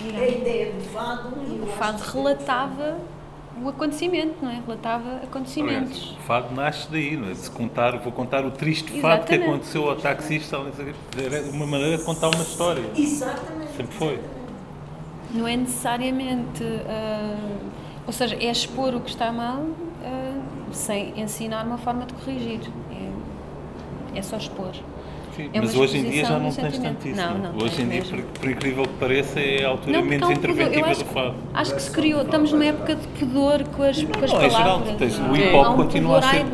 [0.02, 1.30] A ideia do fado.
[1.30, 3.00] O fado relatava
[3.62, 4.62] o acontecimento, não é?
[4.66, 6.12] Relatava acontecimentos.
[6.12, 7.36] O fado nasce daí, não é?
[7.36, 10.58] Se contar, vou contar o triste fato que aconteceu ao taxista,
[11.18, 12.84] era uma maneira de contar uma história.
[12.96, 13.72] Exatamente.
[13.76, 14.20] Sempre foi.
[15.34, 16.64] Não é necessariamente.
[16.64, 17.70] Uh,
[18.06, 22.62] ou seja, é expor o que está mal uh, sem ensinar uma forma de corrigir.
[24.14, 24.74] É, é só expor.
[25.36, 27.18] Sim, é mas hoje em dia já não tens tanto isso.
[27.18, 30.30] Não, não, hoje em dia, por, por, incrível que pareça, é a altura não, menos
[30.30, 31.36] interventiva do fado.
[31.54, 34.44] Acho que se criou, estamos numa época de pudor com as, com as não, palavras.
[34.44, 36.46] É geral, tens, o hip hop continua a ser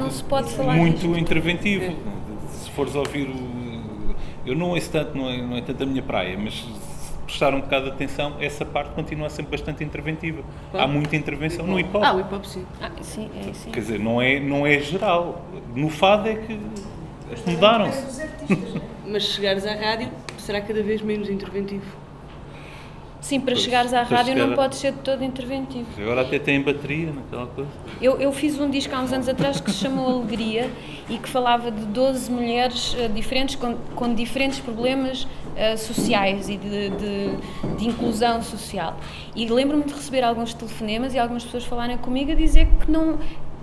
[0.47, 1.85] se muito interventivo.
[1.85, 1.95] É.
[2.51, 3.59] Se fores ouvir o.
[4.45, 7.53] Eu não ouço tanto, não é, não é tanto a minha praia, mas se prestar
[7.53, 10.41] um bocado de atenção, essa parte continua sempre bastante interventiva.
[10.73, 12.03] Há muita intervenção no hip hop.
[12.03, 12.65] Ah, o hip hop sim.
[12.81, 13.71] Ah, sim, é, sim.
[13.71, 15.45] Quer dizer, não é, não é geral.
[15.75, 16.57] No fado é que
[17.45, 18.27] mudaram-se.
[19.05, 21.85] Mas chegares à rádio será cada vez menos interventivo.
[23.21, 25.87] Sim, para pois, chegares à rádio chegar não pode ser de todo interventivo.
[26.01, 27.69] Agora até tem bateria naquela coisa.
[28.01, 30.69] Eu, eu fiz um disco há uns anos atrás que se chamou Alegria
[31.09, 36.55] e que falava de 12 mulheres uh, diferentes com, com diferentes problemas uh, sociais e
[36.55, 38.97] de, de, de, inclusão social.
[39.35, 43.19] E lembro-me de receber alguns telefonemas e algumas pessoas falarem comigo a dizer que não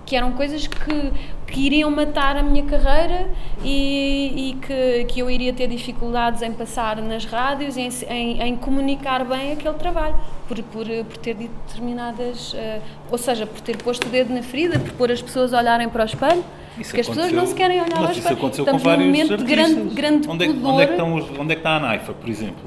[0.07, 1.11] que eram coisas que,
[1.45, 3.27] que iriam matar a minha carreira
[3.61, 8.41] e, e que, que eu iria ter dificuldades em passar nas rádios e em, em,
[8.41, 10.15] em comunicar bem aquele trabalho,
[10.47, 12.53] por, por, por ter determinadas.
[12.53, 12.81] Uh,
[13.11, 15.89] ou seja, por ter posto o dedo na ferida, por pôr as pessoas a olharem
[15.89, 16.43] para o espelho.
[16.79, 18.37] Isso porque as pessoas não se querem olhar ao espelho.
[18.37, 19.47] aconteceu Estamos com vários momento artistas.
[19.47, 20.71] de grande, grande onde, é, pudor.
[20.71, 22.63] onde, é que estão os, onde é que está a Naifa, por exemplo?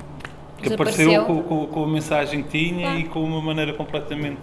[0.61, 4.37] Que apareceu com, com, com, a mensagem que tinha e com uma maneira completamente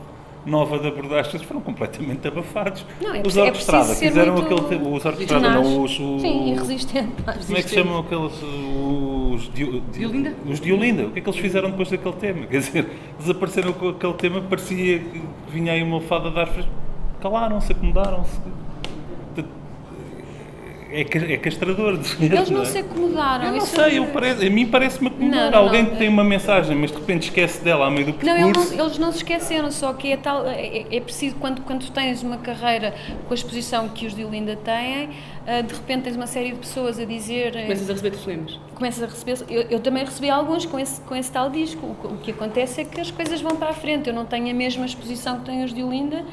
[0.48, 2.86] nova de abordagem, foram completamente abafados.
[3.02, 7.12] Não, é, os é Orquestrada fizeram aquele tempo, os Orquestrada não, os, os Sim, resistente.
[7.46, 10.36] Como é que chamam aqueles os de, de, Olinda?
[10.46, 11.06] Os de Olinda.
[11.08, 12.46] O que é que eles fizeram depois daquele tema?
[12.48, 12.90] Quer dizer,
[13.20, 15.22] desapareceram com aquele tema, parecia que
[15.52, 16.50] vinha aí uma fada de ar
[17.22, 18.40] calaram-se, acomodaram-se
[20.92, 22.00] é, é castrador.
[22.20, 22.66] Eles não, não é?
[22.66, 23.46] se acomodaram.
[23.46, 25.52] Eu não sei, eu é- parece, a mim parece-me acomodar.
[25.52, 28.14] Não, Alguém não, que tem uma mensagem, mas de repente esquece dela ao meio do
[28.14, 28.42] percurso.
[28.42, 31.62] Não, eles não, eles não se esqueceram, só que é, tal, é, é, preciso, quando,
[31.62, 32.94] quando tens uma carreira
[33.28, 36.58] com a exposição que os de Olinda têm, uh, de repente tens uma série de
[36.58, 37.56] pessoas a dizer...
[37.56, 38.60] Eh, Começas a receber telefonemas.
[38.76, 39.38] Começas a receber...
[39.50, 41.86] Eu, eu, também recebi alguns com esse, com esse tal disco.
[41.86, 44.08] O, o que acontece é que as coisas vão para a frente.
[44.08, 46.24] Eu não tenho a mesma exposição que têm os de Olinda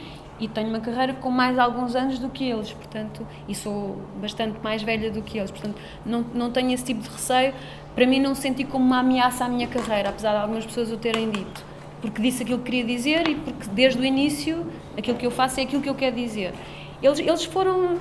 [0.41, 4.59] e tenho uma carreira com mais alguns anos do que eles, portanto, e sou bastante
[4.63, 7.55] mais velha do que eles, portanto, não, não tenho esse tipo de receio.
[7.95, 10.97] Para mim, não senti como uma ameaça à minha carreira, apesar de algumas pessoas o
[10.97, 11.65] terem dito,
[12.01, 14.67] porque disse aquilo que queria dizer e porque desde o início
[14.99, 16.53] aquilo que eu faço é aquilo que eu quero dizer.
[17.01, 17.99] Eles, eles foram,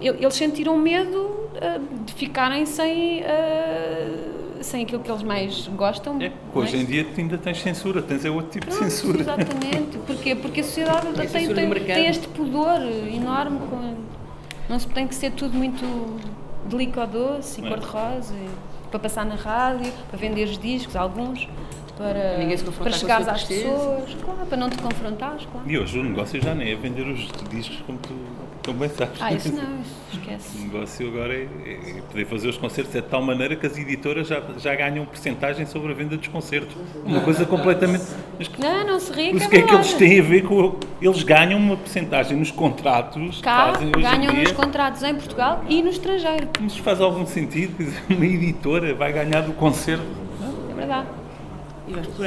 [0.00, 3.20] eles sentiram medo uh, de ficarem sem.
[3.22, 6.20] Uh, sem aquilo que eles mais gostam.
[6.20, 9.20] É, hoje em dia ainda tens censura, tens é outro tipo Pronto, de censura.
[9.20, 9.98] Exatamente.
[10.06, 10.34] Porquê?
[10.34, 12.80] Porque a sociedade é tem, tem, tem, este pudor
[13.12, 13.58] enorme.
[13.68, 13.94] Com,
[14.68, 15.84] não se tem que ser tudo muito
[16.68, 17.68] delicado-doce e é.
[17.68, 18.34] cor-de-rosa
[18.90, 21.48] para passar na rádio, para vender os discos, alguns
[21.96, 22.36] para,
[22.78, 25.68] para chegares às pessoas, claro, para não te confrontares, claro.
[25.68, 28.14] E hoje o negócio já nem é vender os discos como tu,
[28.96, 29.20] sabes.
[29.20, 29.80] Ah, isso não,
[30.12, 30.58] esquece.
[30.58, 33.76] O negócio agora é, é, poder fazer os concertos é de tal maneira que as
[33.76, 36.76] editoras já, já ganham porcentagem sobre a venda dos concertos.
[37.04, 38.04] Uma coisa completamente...
[38.58, 40.78] Não, não se ri, Mas o que é que eles têm a ver com...
[41.00, 45.82] Eles ganham uma porcentagem nos contratos Cá, fazem hoje ganham nos contratos em Portugal e
[45.82, 46.48] no estrangeiro.
[46.60, 47.76] Mas faz algum sentido?
[48.08, 50.04] Uma editora vai ganhar do concerto?
[50.70, 51.06] É verdade.
[51.88, 52.24] E vais procurar